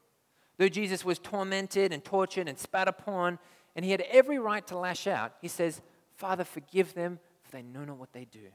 Though 0.59 0.69
Jesus 0.69 1.05
was 1.05 1.19
tormented 1.19 1.93
and 1.93 2.05
tortured 2.05 2.49
and 2.49 2.59
spat 2.59 2.89
upon, 2.89 3.39
and 3.75 3.85
he 3.85 3.93
had 3.93 4.03
every 4.03 4.39
right 4.39 4.67
to 4.67 4.77
lash 4.77 5.07
out, 5.07 5.33
he 5.41 5.49
says, 5.49 5.81
Father, 6.17 6.45
forgive 6.45 6.95
them, 6.95 7.19
for 7.43 7.53
they 7.53 7.63
know 7.63 7.85
not 7.85 7.97
what 7.97 8.13
they 8.13 8.25
do. 8.25 8.49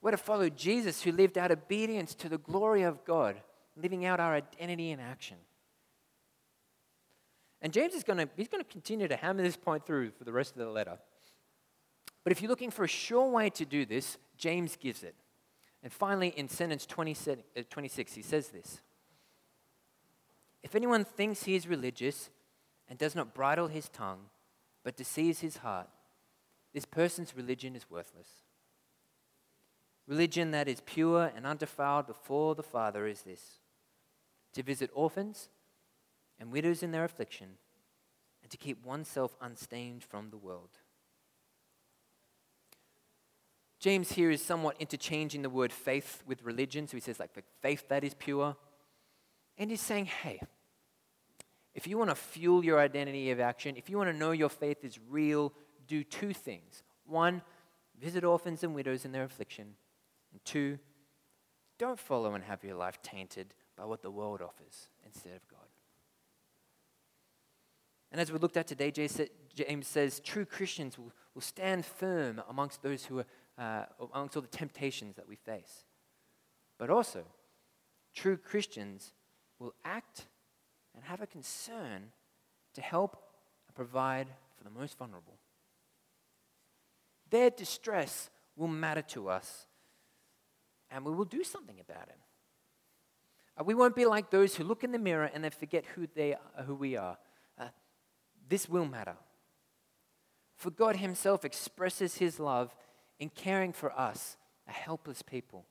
We're 0.00 0.10
to 0.10 0.16
follow 0.16 0.48
Jesus, 0.48 1.02
who 1.02 1.12
lived 1.12 1.38
out 1.38 1.52
obedience 1.52 2.14
to 2.16 2.28
the 2.28 2.38
glory 2.38 2.82
of 2.82 3.04
God, 3.04 3.40
living 3.76 4.04
out 4.04 4.18
our 4.20 4.34
identity 4.34 4.90
in 4.90 4.98
action. 4.98 5.36
And 7.62 7.72
James 7.72 7.94
is 7.94 8.02
going 8.02 8.18
to, 8.18 8.28
he's 8.36 8.48
going 8.48 8.62
to 8.62 8.68
continue 8.68 9.06
to 9.06 9.16
hammer 9.16 9.42
this 9.42 9.56
point 9.56 9.86
through 9.86 10.10
for 10.10 10.24
the 10.24 10.32
rest 10.32 10.52
of 10.52 10.58
the 10.58 10.68
letter. 10.68 10.98
But 12.24 12.32
if 12.32 12.42
you're 12.42 12.50
looking 12.50 12.72
for 12.72 12.84
a 12.84 12.88
sure 12.88 13.30
way 13.30 13.50
to 13.50 13.64
do 13.64 13.86
this, 13.86 14.18
James 14.36 14.76
gives 14.76 15.04
it. 15.04 15.14
And 15.82 15.92
finally, 15.92 16.28
in 16.36 16.48
sentence 16.48 16.84
26, 16.86 17.40
uh, 17.56 18.14
he 18.14 18.22
says 18.22 18.48
this 18.48 18.80
If 20.62 20.74
anyone 20.74 21.04
thinks 21.04 21.44
he 21.44 21.54
is 21.54 21.68
religious 21.68 22.30
and 22.88 22.98
does 22.98 23.14
not 23.14 23.32
bridle 23.32 23.68
his 23.68 23.88
tongue, 23.88 24.26
but 24.84 24.96
deceives 24.96 25.40
his 25.40 25.58
heart, 25.58 25.88
this 26.74 26.84
person's 26.84 27.36
religion 27.36 27.76
is 27.76 27.88
worthless. 27.88 28.28
Religion 30.08 30.50
that 30.50 30.66
is 30.66 30.82
pure 30.84 31.30
and 31.34 31.46
undefiled 31.46 32.08
before 32.08 32.56
the 32.56 32.62
Father 32.62 33.06
is 33.06 33.22
this 33.22 33.60
to 34.52 34.62
visit 34.62 34.90
orphans 34.94 35.48
and 36.42 36.50
widows 36.50 36.82
in 36.82 36.90
their 36.90 37.04
affliction, 37.04 37.50
and 38.42 38.50
to 38.50 38.56
keep 38.56 38.84
oneself 38.84 39.36
unstained 39.40 40.02
from 40.02 40.30
the 40.30 40.36
world. 40.36 40.70
James 43.78 44.12
here 44.12 44.28
is 44.28 44.42
somewhat 44.42 44.74
interchanging 44.80 45.42
the 45.42 45.48
word 45.48 45.72
faith 45.72 46.20
with 46.26 46.42
religion. 46.42 46.88
So 46.88 46.96
he 46.96 47.00
says, 47.00 47.20
like, 47.20 47.34
the 47.34 47.44
faith 47.60 47.88
that 47.90 48.02
is 48.02 48.14
pure. 48.14 48.56
And 49.56 49.70
he's 49.70 49.80
saying, 49.80 50.06
hey, 50.06 50.40
if 51.74 51.86
you 51.86 51.96
want 51.96 52.10
to 52.10 52.16
fuel 52.16 52.64
your 52.64 52.80
identity 52.80 53.30
of 53.30 53.38
action, 53.38 53.76
if 53.76 53.88
you 53.88 53.96
want 53.96 54.10
to 54.10 54.16
know 54.16 54.32
your 54.32 54.48
faith 54.48 54.84
is 54.84 54.98
real, 55.08 55.52
do 55.86 56.02
two 56.02 56.32
things. 56.32 56.82
One, 57.06 57.42
visit 58.00 58.24
orphans 58.24 58.64
and 58.64 58.74
widows 58.74 59.04
in 59.04 59.12
their 59.12 59.24
affliction. 59.24 59.74
And 60.32 60.44
two, 60.44 60.80
don't 61.78 62.00
follow 62.00 62.34
and 62.34 62.42
have 62.42 62.64
your 62.64 62.76
life 62.76 63.00
tainted 63.00 63.54
by 63.76 63.84
what 63.84 64.02
the 64.02 64.10
world 64.10 64.42
offers 64.42 64.88
instead 65.06 65.34
of 65.34 65.46
God. 65.48 65.71
And 68.12 68.20
as 68.20 68.30
we 68.30 68.38
looked 68.38 68.58
at 68.58 68.66
today, 68.66 68.90
James 68.90 69.86
says 69.88 70.20
true 70.20 70.44
Christians 70.44 70.98
will, 70.98 71.12
will 71.34 71.42
stand 71.42 71.84
firm 71.84 72.42
amongst 72.48 72.82
those 72.82 73.06
who 73.06 73.20
are 73.20 73.26
uh, 73.58 73.84
amongst 74.14 74.36
all 74.36 74.42
the 74.42 74.48
temptations 74.48 75.16
that 75.16 75.28
we 75.28 75.36
face. 75.36 75.84
But 76.78 76.90
also, 76.90 77.22
true 78.14 78.36
Christians 78.36 79.12
will 79.58 79.74
act 79.84 80.26
and 80.94 81.04
have 81.04 81.20
a 81.20 81.26
concern 81.26 82.12
to 82.74 82.80
help 82.80 83.22
and 83.68 83.74
provide 83.74 84.28
for 84.56 84.64
the 84.64 84.70
most 84.70 84.96
vulnerable. 84.98 85.38
Their 87.30 87.50
distress 87.50 88.30
will 88.56 88.68
matter 88.68 89.02
to 89.02 89.28
us, 89.28 89.66
and 90.90 91.04
we 91.04 91.12
will 91.12 91.24
do 91.24 91.44
something 91.44 91.78
about 91.80 92.08
it. 92.08 92.18
Uh, 93.58 93.64
we 93.64 93.74
won't 93.74 93.94
be 93.94 94.06
like 94.06 94.30
those 94.30 94.56
who 94.56 94.64
look 94.64 94.82
in 94.82 94.92
the 94.92 94.98
mirror 94.98 95.30
and 95.32 95.44
then 95.44 95.50
forget 95.50 95.84
who, 95.94 96.06
they 96.14 96.36
who 96.66 96.74
we 96.74 96.96
are. 96.96 97.18
Uh, 98.52 98.54
this 98.54 98.68
will 98.68 98.86
matter. 98.86 99.16
For 100.56 100.70
God 100.70 100.96
Himself 100.96 101.44
expresses 101.44 102.16
His 102.16 102.38
love 102.38 102.74
in 103.18 103.30
caring 103.30 103.72
for 103.72 103.98
us, 103.98 104.36
a 104.68 104.72
helpless 104.72 105.22
people. 105.22 105.64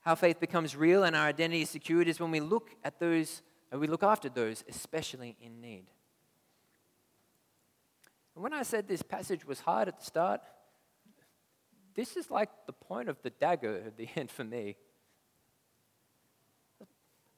How 0.00 0.14
faith 0.14 0.40
becomes 0.40 0.76
real 0.76 1.04
and 1.04 1.14
our 1.14 1.28
identity 1.28 1.62
is 1.62 1.70
secured 1.70 2.08
is 2.08 2.20
when 2.20 2.30
we 2.30 2.40
look 2.40 2.70
at 2.84 2.98
those, 2.98 3.42
and 3.70 3.80
we 3.80 3.86
look 3.86 4.02
after 4.02 4.28
those, 4.28 4.64
especially 4.68 5.36
in 5.40 5.60
need. 5.60 5.86
And 8.34 8.42
when 8.42 8.52
I 8.52 8.62
said 8.62 8.88
this 8.88 9.02
passage 9.02 9.46
was 9.46 9.60
hard 9.60 9.88
at 9.88 9.98
the 9.98 10.04
start, 10.04 10.40
this 11.94 12.16
is 12.16 12.30
like 12.30 12.48
the 12.66 12.72
point 12.72 13.08
of 13.08 13.20
the 13.22 13.30
dagger 13.30 13.82
at 13.86 13.96
the 13.96 14.08
end 14.16 14.30
for 14.30 14.44
me. 14.44 14.76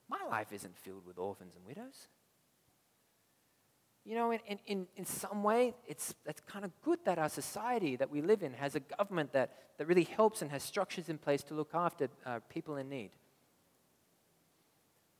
My 0.09 0.21
life 0.31 0.53
isn't 0.53 0.77
filled 0.77 1.07
with 1.07 1.19
orphans 1.19 1.55
and 1.57 1.65
widows. 1.65 2.09
You 4.05 4.15
know, 4.15 4.33
in, 4.33 4.59
in, 4.67 4.87
in 4.97 5.05
some 5.07 5.43
way, 5.43 5.75
it's, 5.87 6.15
it's 6.27 6.41
kind 6.43 6.65
of 6.65 6.71
good 6.83 6.99
that 7.05 7.19
our 7.19 7.31
society 7.31 7.97
that 7.97 8.11
we 8.11 8.21
live 8.21 8.43
in 8.43 8.53
has 8.53 8.75
a 8.75 8.81
government 8.81 9.33
that, 9.33 9.55
that 9.79 9.87
really 9.87 10.05
helps 10.05 10.43
and 10.43 10.51
has 10.51 10.63
structures 10.63 11.09
in 11.09 11.17
place 11.17 11.43
to 11.45 11.55
look 11.55 11.71
after 11.73 12.09
uh, 12.27 12.41
people 12.51 12.77
in 12.77 12.91
need. 12.91 13.11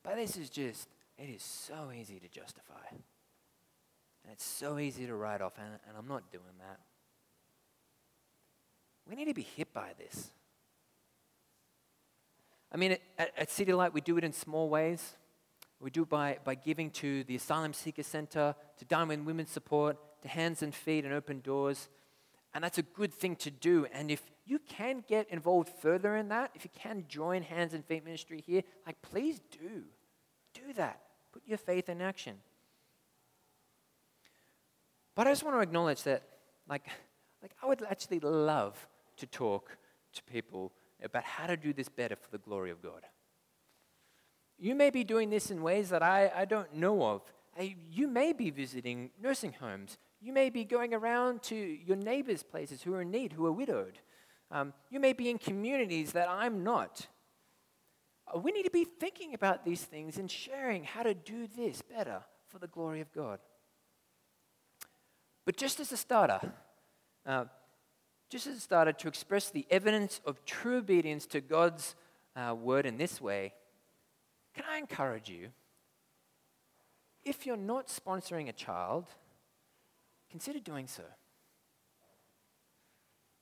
But 0.03 0.17
this 0.17 0.37
is 0.37 0.51
just, 0.51 0.87
it 1.17 1.29
is 1.29 1.41
so 1.41 1.91
easy 1.91 2.19
to 2.19 2.27
justify. 2.27 2.85
And 2.91 4.31
it's 4.31 4.45
so 4.45 4.77
easy 4.77 5.07
to 5.07 5.15
write 5.15 5.41
off, 5.41 5.53
and, 5.57 5.79
and 5.87 5.97
I'm 5.97 6.07
not 6.07 6.31
doing 6.31 6.43
that. 6.59 6.79
We 9.09 9.15
need 9.15 9.25
to 9.25 9.33
be 9.33 9.47
hit 9.55 9.73
by 9.73 9.93
this. 9.97 10.29
I 12.71 12.77
mean, 12.77 12.97
at, 13.17 13.31
at 13.37 13.49
City 13.49 13.73
Light, 13.73 13.93
we 13.93 14.01
do 14.01 14.17
it 14.17 14.23
in 14.23 14.31
small 14.31 14.69
ways. 14.69 15.15
We 15.79 15.89
do 15.89 16.05
by, 16.05 16.37
by 16.43 16.55
giving 16.55 16.89
to 16.91 17.23
the 17.25 17.35
Asylum 17.35 17.73
Seeker 17.73 18.03
Center, 18.03 18.55
to 18.77 18.85
Diamond 18.85 19.25
Women's 19.25 19.51
Support, 19.51 19.97
to 20.21 20.27
Hands 20.27 20.61
and 20.61 20.73
Feet 20.73 21.05
and 21.05 21.13
Open 21.13 21.41
Doors. 21.41 21.89
And 22.53 22.63
that's 22.63 22.77
a 22.77 22.83
good 22.83 23.13
thing 23.13 23.35
to 23.37 23.51
do. 23.51 23.85
And 23.93 24.09
if 24.09 24.21
you 24.45 24.59
can 24.59 25.03
get 25.07 25.29
involved 25.29 25.69
further 25.81 26.15
in 26.15 26.29
that, 26.29 26.51
if 26.55 26.63
you 26.63 26.69
can 26.73 27.05
join 27.07 27.43
Hands 27.43 27.73
and 27.73 27.83
Feet 27.83 28.05
Ministry 28.05 28.41
here, 28.45 28.63
like 28.85 29.01
please 29.01 29.41
do. 29.51 29.83
Do 30.53 30.73
that. 30.77 31.01
Put 31.33 31.43
your 31.45 31.57
faith 31.57 31.89
in 31.89 32.01
action. 32.01 32.37
But 35.15 35.27
I 35.27 35.31
just 35.31 35.43
want 35.43 35.57
to 35.57 35.61
acknowledge 35.61 36.03
that, 36.03 36.23
like, 36.69 36.87
like 37.41 37.51
I 37.61 37.67
would 37.67 37.83
actually 37.89 38.19
love 38.19 38.87
to 39.17 39.25
talk 39.25 39.77
to 40.13 40.23
people 40.23 40.71
about 41.03 41.23
how 41.23 41.47
to 41.47 41.57
do 41.57 41.73
this 41.73 41.89
better 41.89 42.15
for 42.15 42.31
the 42.31 42.37
glory 42.37 42.71
of 42.71 42.81
God. 42.81 43.01
You 44.57 44.75
may 44.75 44.89
be 44.89 45.03
doing 45.03 45.29
this 45.29 45.51
in 45.51 45.61
ways 45.61 45.89
that 45.89 46.01
I, 46.01 46.31
I 46.35 46.45
don't 46.45 46.73
know 46.75 47.03
of. 47.03 47.21
You 47.89 48.07
may 48.07 48.33
be 48.33 48.49
visiting 48.49 49.11
nursing 49.21 49.53
homes. 49.53 49.97
You 50.21 50.33
may 50.33 50.49
be 50.49 50.63
going 50.63 50.93
around 50.93 51.41
to 51.43 51.55
your 51.55 51.97
neighbors' 51.97 52.43
places 52.43 52.81
who 52.81 52.93
are 52.93 53.01
in 53.01 53.11
need, 53.11 53.33
who 53.33 53.45
are 53.45 53.51
widowed. 53.51 53.99
Um, 54.51 54.73
you 54.89 54.99
may 54.99 55.13
be 55.13 55.29
in 55.29 55.37
communities 55.37 56.13
that 56.13 56.29
I'm 56.29 56.63
not. 56.63 57.07
Uh, 58.33 58.39
we 58.39 58.51
need 58.51 58.63
to 58.63 58.71
be 58.71 58.85
thinking 58.85 59.33
about 59.33 59.65
these 59.65 59.81
things 59.81 60.17
and 60.17 60.29
sharing 60.29 60.83
how 60.83 61.03
to 61.03 61.13
do 61.13 61.47
this 61.55 61.81
better 61.81 62.21
for 62.47 62.59
the 62.59 62.67
glory 62.67 63.01
of 63.01 63.11
God. 63.13 63.39
But 65.45 65.57
just 65.57 65.79
as 65.79 65.91
a 65.91 65.97
starter, 65.97 66.39
uh, 67.25 67.45
just 68.29 68.47
as 68.47 68.57
a 68.57 68.61
starter 68.61 68.93
to 68.93 69.07
express 69.07 69.49
the 69.49 69.65
evidence 69.69 70.21
of 70.25 70.43
true 70.45 70.77
obedience 70.77 71.25
to 71.27 71.41
God's 71.41 71.95
uh, 72.35 72.55
word 72.55 72.85
in 72.85 72.97
this 72.97 73.21
way, 73.21 73.53
can 74.55 74.63
I 74.69 74.77
encourage 74.77 75.29
you? 75.29 75.49
If 77.23 77.45
you're 77.45 77.57
not 77.57 77.87
sponsoring 77.87 78.49
a 78.49 78.53
child, 78.53 79.05
consider 80.31 80.59
doing 80.59 80.87
so. 80.87 81.03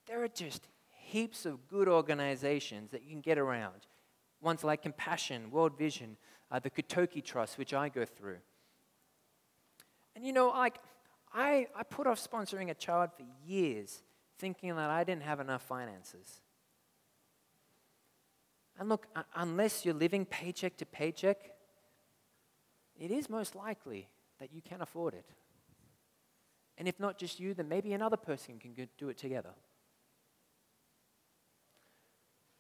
There 0.07 0.23
are 0.23 0.27
just 0.27 0.67
heaps 0.89 1.45
of 1.45 1.67
good 1.67 1.87
organizations 1.87 2.91
that 2.91 3.03
you 3.03 3.09
can 3.09 3.21
get 3.21 3.37
around. 3.37 3.87
Ones 4.41 4.63
like 4.63 4.81
Compassion, 4.81 5.51
World 5.51 5.77
Vision, 5.77 6.17
uh, 6.51 6.59
the 6.59 6.69
Kotoki 6.69 7.23
Trust, 7.23 7.57
which 7.57 7.73
I 7.73 7.89
go 7.89 8.05
through. 8.05 8.37
And 10.15 10.25
you 10.25 10.33
know, 10.33 10.49
like, 10.49 10.79
I, 11.33 11.67
I 11.75 11.83
put 11.83 12.07
off 12.07 12.19
sponsoring 12.19 12.69
a 12.69 12.73
child 12.73 13.11
for 13.15 13.23
years, 13.45 14.03
thinking 14.37 14.75
that 14.75 14.89
I 14.89 15.03
didn't 15.03 15.23
have 15.23 15.39
enough 15.39 15.63
finances. 15.63 16.41
And 18.79 18.89
look, 18.89 19.07
unless 19.35 19.85
you're 19.85 19.93
living 19.93 20.25
paycheck 20.25 20.77
to 20.77 20.85
paycheck, 20.85 21.37
it 22.99 23.11
is 23.11 23.29
most 23.29 23.55
likely 23.55 24.07
that 24.39 24.53
you 24.53 24.61
can 24.61 24.81
afford 24.81 25.13
it. 25.13 25.25
And 26.77 26.87
if 26.87 26.99
not 26.99 27.17
just 27.17 27.39
you, 27.39 27.53
then 27.53 27.69
maybe 27.69 27.93
another 27.93 28.17
person 28.17 28.59
can 28.59 28.73
do 28.97 29.09
it 29.09 29.17
together. 29.17 29.51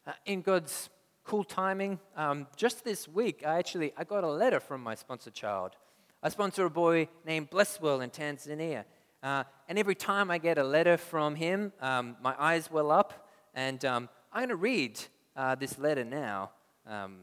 Uh, 0.05 0.11
in 0.25 0.41
God's 0.41 0.89
cool 1.23 1.43
timing, 1.43 1.99
um, 2.15 2.47
just 2.55 2.83
this 2.83 3.07
week, 3.07 3.43
I 3.45 3.57
actually 3.57 3.93
I 3.97 4.03
got 4.03 4.23
a 4.23 4.29
letter 4.29 4.59
from 4.59 4.83
my 4.83 4.95
sponsor 4.95 5.31
child. 5.31 5.77
I 6.21 6.29
sponsor 6.29 6.65
a 6.65 6.69
boy 6.69 7.07
named 7.25 7.49
Blesswell 7.49 8.03
in 8.03 8.09
Tanzania. 8.09 8.85
Uh, 9.21 9.45
and 9.69 9.79
every 9.79 9.95
time 9.95 10.29
I 10.29 10.37
get 10.37 10.57
a 10.57 10.63
letter 10.63 10.97
from 10.97 11.35
him, 11.35 11.71
um, 11.81 12.17
my 12.21 12.35
eyes 12.37 12.69
well 12.69 12.91
up, 12.91 13.29
and 13.53 13.83
um, 13.85 14.09
I'm 14.31 14.41
going 14.41 14.49
to 14.49 14.55
read 14.57 14.99
uh, 15.35 15.55
this 15.55 15.77
letter 15.77 16.03
now, 16.03 16.51
um, 16.87 17.19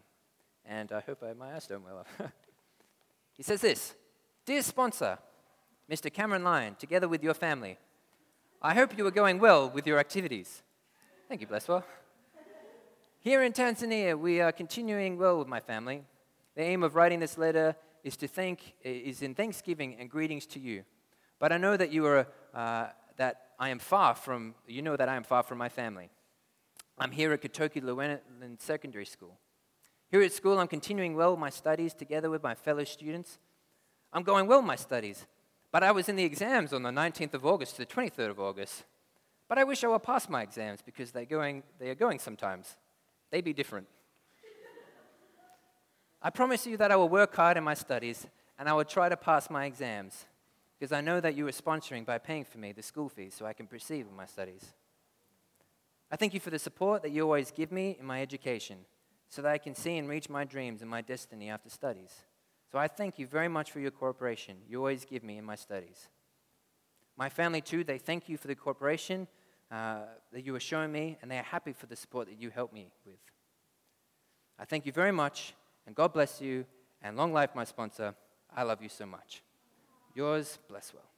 and 0.64 0.92
I 0.92 1.00
hope 1.00 1.22
I, 1.22 1.32
my 1.32 1.54
eyes 1.54 1.66
don't 1.66 1.84
well 1.84 1.98
up. 1.98 2.32
he 3.32 3.42
says 3.42 3.60
this 3.60 3.94
Dear 4.44 4.62
sponsor, 4.62 5.18
Mr. 5.90 6.12
Cameron 6.12 6.44
Lyon, 6.44 6.74
together 6.76 7.08
with 7.08 7.22
your 7.22 7.34
family, 7.34 7.78
I 8.62 8.74
hope 8.74 8.96
you 8.96 9.06
are 9.06 9.10
going 9.10 9.38
well 9.38 9.70
with 9.70 9.86
your 9.86 9.98
activities. 9.98 10.62
Thank 11.28 11.40
you, 11.40 11.46
Blesswell. 11.46 11.84
Here 13.20 13.42
in 13.42 13.52
Tanzania, 13.52 14.18
we 14.18 14.40
are 14.40 14.50
continuing 14.50 15.18
well 15.18 15.38
with 15.38 15.46
my 15.46 15.60
family. 15.60 16.02
The 16.56 16.62
aim 16.62 16.82
of 16.82 16.94
writing 16.94 17.20
this 17.20 17.36
letter 17.36 17.76
is 18.02 18.16
to 18.16 18.28
thank 18.28 18.74
is 18.82 19.22
in 19.22 19.34
thanksgiving 19.34 19.96
and 20.00 20.10
greetings 20.10 20.46
to 20.46 20.58
you. 20.58 20.84
But 21.38 21.52
I 21.52 21.58
know 21.58 21.76
that 21.76 21.92
you 21.92 22.06
are 22.06 22.26
uh, 22.54 22.88
that 23.16 23.42
I 23.58 23.68
am 23.68 23.78
far 23.78 24.14
from 24.14 24.54
you 24.66 24.82
know 24.82 24.96
that 24.96 25.08
I 25.08 25.16
am 25.16 25.22
far 25.22 25.42
from 25.42 25.58
my 25.58 25.68
family. 25.68 26.10
I'm 27.00 27.12
here 27.12 27.32
at 27.32 27.40
Kotoki 27.40 27.82
Llewellyn 27.82 28.20
Secondary 28.58 29.06
School. 29.06 29.38
Here 30.10 30.20
at 30.20 30.34
school, 30.34 30.58
I'm 30.58 30.68
continuing 30.68 31.16
well 31.16 31.34
my 31.34 31.48
studies 31.48 31.94
together 31.94 32.28
with 32.28 32.42
my 32.42 32.54
fellow 32.54 32.84
students. 32.84 33.38
I'm 34.12 34.22
going 34.22 34.46
well 34.46 34.60
my 34.60 34.76
studies, 34.76 35.24
but 35.72 35.82
I 35.82 35.92
was 35.92 36.10
in 36.10 36.16
the 36.16 36.24
exams 36.24 36.74
on 36.74 36.82
the 36.82 36.90
19th 36.90 37.32
of 37.32 37.46
August 37.46 37.76
to 37.76 37.86
the 37.86 37.86
23rd 37.86 38.28
of 38.28 38.38
August. 38.38 38.84
But 39.48 39.56
I 39.56 39.64
wish 39.64 39.82
I 39.82 39.88
were 39.88 39.98
past 39.98 40.28
my 40.28 40.42
exams 40.42 40.82
because 40.82 41.10
they're 41.10 41.24
going, 41.24 41.62
they 41.78 41.88
are 41.88 41.94
going 41.94 42.18
sometimes. 42.18 42.76
They 43.30 43.40
be 43.40 43.54
different. 43.54 43.86
I 46.20 46.28
promise 46.28 46.66
you 46.66 46.76
that 46.76 46.92
I 46.92 46.96
will 46.96 47.08
work 47.08 47.34
hard 47.34 47.56
in 47.56 47.64
my 47.64 47.72
studies 47.72 48.26
and 48.58 48.68
I 48.68 48.74
will 48.74 48.84
try 48.84 49.08
to 49.08 49.16
pass 49.16 49.48
my 49.48 49.64
exams 49.64 50.26
because 50.78 50.92
I 50.92 51.00
know 51.00 51.18
that 51.18 51.34
you 51.34 51.48
are 51.48 51.52
sponsoring 51.52 52.04
by 52.04 52.18
paying 52.18 52.44
for 52.44 52.58
me 52.58 52.72
the 52.72 52.82
school 52.82 53.08
fees 53.08 53.34
so 53.38 53.46
I 53.46 53.54
can 53.54 53.66
proceed 53.66 54.04
with 54.04 54.14
my 54.14 54.26
studies. 54.26 54.74
I 56.10 56.16
thank 56.16 56.34
you 56.34 56.40
for 56.40 56.50
the 56.50 56.58
support 56.58 57.02
that 57.02 57.10
you 57.10 57.22
always 57.22 57.50
give 57.50 57.70
me 57.70 57.96
in 57.98 58.06
my 58.06 58.20
education 58.20 58.78
so 59.28 59.42
that 59.42 59.52
I 59.52 59.58
can 59.58 59.74
see 59.74 59.96
and 59.96 60.08
reach 60.08 60.28
my 60.28 60.44
dreams 60.44 60.82
and 60.82 60.90
my 60.90 61.02
destiny 61.02 61.50
after 61.50 61.70
studies. 61.70 62.12
So 62.70 62.78
I 62.78 62.88
thank 62.88 63.18
you 63.18 63.26
very 63.26 63.48
much 63.48 63.70
for 63.70 63.80
your 63.80 63.90
cooperation 63.90 64.56
you 64.68 64.78
always 64.78 65.04
give 65.04 65.22
me 65.22 65.38
in 65.38 65.44
my 65.44 65.54
studies. 65.54 66.08
My 67.16 67.28
family, 67.28 67.60
too, 67.60 67.84
they 67.84 67.98
thank 67.98 68.28
you 68.28 68.36
for 68.36 68.48
the 68.48 68.54
cooperation 68.54 69.28
uh, 69.70 70.00
that 70.32 70.44
you 70.44 70.54
are 70.54 70.60
showing 70.60 70.90
me, 70.90 71.18
and 71.20 71.30
they 71.30 71.38
are 71.38 71.42
happy 71.42 71.72
for 71.72 71.86
the 71.86 71.94
support 71.94 72.28
that 72.28 72.40
you 72.40 72.50
help 72.50 72.72
me 72.72 72.90
with. 73.04 73.18
I 74.58 74.64
thank 74.64 74.86
you 74.86 74.92
very 74.92 75.12
much, 75.12 75.54
and 75.86 75.94
God 75.94 76.12
bless 76.12 76.40
you, 76.40 76.64
and 77.02 77.16
long 77.16 77.32
life, 77.32 77.50
my 77.54 77.64
sponsor. 77.64 78.14
I 78.56 78.62
love 78.62 78.82
you 78.82 78.88
so 78.88 79.06
much. 79.06 79.42
Yours, 80.14 80.58
Blesswell. 80.70 81.09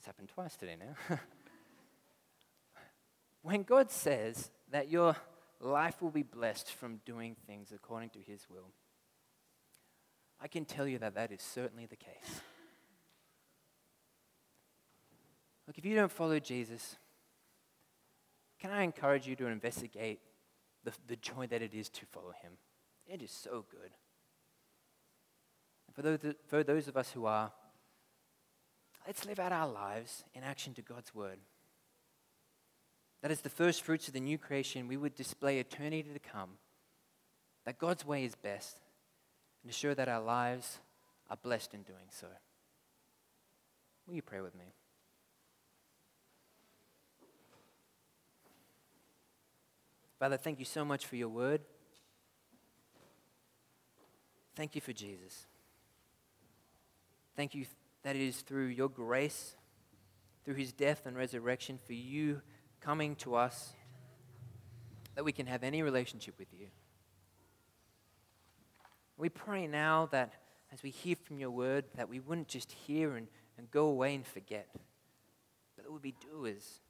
It's 0.00 0.06
happened 0.06 0.30
twice 0.30 0.56
today 0.56 0.76
now. 0.80 1.18
when 3.42 3.64
God 3.64 3.90
says 3.90 4.50
that 4.70 4.88
your 4.88 5.14
life 5.60 6.00
will 6.00 6.10
be 6.10 6.22
blessed 6.22 6.72
from 6.72 7.02
doing 7.04 7.36
things 7.46 7.70
according 7.70 8.08
to 8.10 8.18
His 8.18 8.46
will, 8.48 8.70
I 10.40 10.48
can 10.48 10.64
tell 10.64 10.88
you 10.88 10.96
that 11.00 11.16
that 11.16 11.32
is 11.32 11.42
certainly 11.42 11.84
the 11.84 11.96
case. 11.96 12.40
Look, 15.66 15.76
if 15.76 15.84
you 15.84 15.94
don't 15.94 16.10
follow 16.10 16.38
Jesus, 16.38 16.96
can 18.58 18.70
I 18.70 18.84
encourage 18.84 19.26
you 19.26 19.36
to 19.36 19.48
investigate 19.48 20.20
the, 20.82 20.92
the 21.08 21.16
joy 21.16 21.46
that 21.48 21.60
it 21.60 21.74
is 21.74 21.90
to 21.90 22.06
follow 22.06 22.32
Him? 22.42 22.52
It 23.06 23.20
is 23.20 23.30
so 23.30 23.66
good. 23.70 23.90
For 25.92 26.00
those, 26.00 26.20
for 26.46 26.64
those 26.64 26.88
of 26.88 26.96
us 26.96 27.10
who 27.10 27.26
are, 27.26 27.52
Let's 29.06 29.26
live 29.26 29.38
out 29.38 29.52
our 29.52 29.68
lives 29.68 30.24
in 30.34 30.42
action 30.42 30.74
to 30.74 30.82
God's 30.82 31.14
word. 31.14 31.38
That 33.22 33.30
as 33.30 33.40
the 33.40 33.48
first 33.48 33.82
fruits 33.82 34.08
of 34.08 34.14
the 34.14 34.20
new 34.20 34.38
creation, 34.38 34.88
we 34.88 34.96
would 34.96 35.14
display 35.14 35.58
eternity 35.58 36.10
to 36.12 36.18
come, 36.18 36.50
that 37.64 37.78
God's 37.78 38.06
way 38.06 38.24
is 38.24 38.34
best, 38.34 38.78
and 39.62 39.70
assure 39.70 39.94
that 39.94 40.08
our 40.08 40.22
lives 40.22 40.78
are 41.28 41.36
blessed 41.36 41.74
in 41.74 41.82
doing 41.82 42.06
so. 42.08 42.26
Will 44.06 44.14
you 44.14 44.22
pray 44.22 44.40
with 44.40 44.54
me? 44.54 44.72
Father, 50.18 50.36
thank 50.36 50.58
you 50.58 50.64
so 50.64 50.84
much 50.84 51.06
for 51.06 51.16
your 51.16 51.28
word. 51.28 51.62
Thank 54.54 54.74
you 54.74 54.80
for 54.80 54.92
Jesus. 54.92 55.46
Thank 57.36 57.54
you 57.54 57.64
that 58.02 58.16
it 58.16 58.22
is 58.22 58.40
through 58.40 58.66
your 58.66 58.88
grace, 58.88 59.56
through 60.44 60.54
his 60.54 60.72
death 60.72 61.06
and 61.06 61.16
resurrection, 61.16 61.78
for 61.84 61.92
you 61.92 62.40
coming 62.80 63.14
to 63.16 63.34
us, 63.34 63.72
that 65.14 65.24
we 65.24 65.32
can 65.32 65.46
have 65.46 65.62
any 65.62 65.82
relationship 65.82 66.38
with 66.38 66.48
you. 66.52 66.68
We 69.16 69.28
pray 69.28 69.66
now 69.66 70.08
that 70.12 70.32
as 70.72 70.82
we 70.82 70.90
hear 70.90 71.16
from 71.16 71.38
your 71.38 71.50
word, 71.50 71.84
that 71.96 72.08
we 72.08 72.20
wouldn't 72.20 72.48
just 72.48 72.72
hear 72.72 73.16
and, 73.16 73.26
and 73.58 73.70
go 73.70 73.86
away 73.86 74.14
and 74.14 74.26
forget, 74.26 74.68
but 74.72 75.84
that 75.84 75.88
we 75.88 75.92
would 75.92 76.02
be 76.02 76.14
doers, 76.30 76.80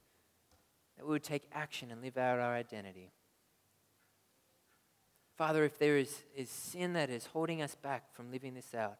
that 0.97 1.05
we 1.05 1.11
would 1.11 1.23
take 1.23 1.49
action 1.51 1.91
and 1.91 2.01
live 2.01 2.17
out 2.17 2.39
our 2.39 2.53
identity. 2.53 3.11
Father, 5.35 5.63
if 5.65 5.79
there 5.79 5.97
is, 5.97 6.21
is 6.35 6.49
sin 6.49 6.93
that 6.93 7.09
is 7.09 7.25
holding 7.25 7.61
us 7.61 7.75
back 7.75 8.13
from 8.13 8.31
living 8.31 8.53
this 8.53 8.75
out, 8.75 8.97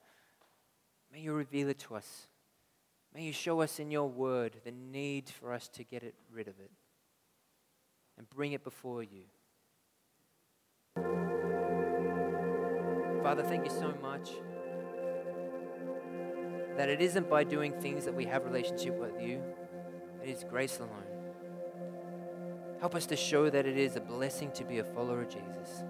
may 1.11 1.19
you 1.19 1.33
reveal 1.33 1.69
it 1.69 1.79
to 1.79 1.95
us. 1.95 2.27
May 3.13 3.23
you 3.23 3.33
show 3.33 3.61
us 3.61 3.79
in 3.79 3.91
your 3.91 4.07
word 4.09 4.61
the 4.63 4.71
need 4.71 5.29
for 5.29 5.53
us 5.53 5.67
to 5.69 5.83
get 5.83 6.03
it 6.03 6.15
rid 6.31 6.47
of 6.47 6.59
it 6.59 6.71
and 8.17 8.29
bring 8.29 8.53
it 8.53 8.63
before 8.63 9.03
you. 9.03 9.23
Father, 13.21 13.43
thank 13.43 13.65
you 13.65 13.71
so 13.71 13.93
much 14.01 14.31
that 16.77 16.89
it 16.89 17.01
isn't 17.01 17.29
by 17.29 17.43
doing 17.43 17.73
things 17.81 18.05
that 18.05 18.13
we 18.13 18.25
have 18.25 18.45
relationship 18.45 18.97
with 18.97 19.21
you. 19.21 19.41
It 20.23 20.29
is 20.29 20.43
grace 20.49 20.79
alone. 20.79 21.03
Help 22.79 22.95
us 22.95 23.05
to 23.07 23.15
show 23.15 23.49
that 23.49 23.65
it 23.65 23.77
is 23.77 23.95
a 23.95 24.01
blessing 24.01 24.51
to 24.53 24.63
be 24.63 24.79
a 24.79 24.83
follower 24.83 25.21
of 25.21 25.29
Jesus. 25.29 25.83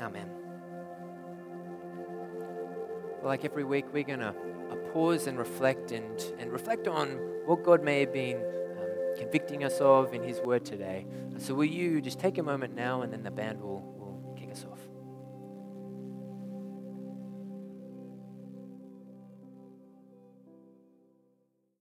Amen. 0.00 0.43
Like 3.24 3.46
every 3.46 3.64
week, 3.64 3.86
we're 3.90 4.04
going 4.04 4.20
to 4.20 4.34
uh, 4.70 4.74
pause 4.92 5.26
and 5.26 5.38
reflect 5.38 5.92
and, 5.92 6.20
and 6.38 6.52
reflect 6.52 6.86
on 6.86 7.08
what 7.46 7.62
God 7.62 7.82
may 7.82 8.00
have 8.00 8.12
been 8.12 8.36
um, 8.36 9.16
convicting 9.16 9.64
us 9.64 9.80
of 9.80 10.12
in 10.12 10.22
His 10.22 10.40
Word 10.40 10.66
today. 10.66 11.06
So, 11.38 11.54
will 11.54 11.64
you 11.64 12.02
just 12.02 12.18
take 12.18 12.36
a 12.36 12.42
moment 12.42 12.74
now 12.74 13.00
and 13.00 13.10
then 13.10 13.22
the 13.22 13.30
band 13.30 13.62
will 13.62 13.80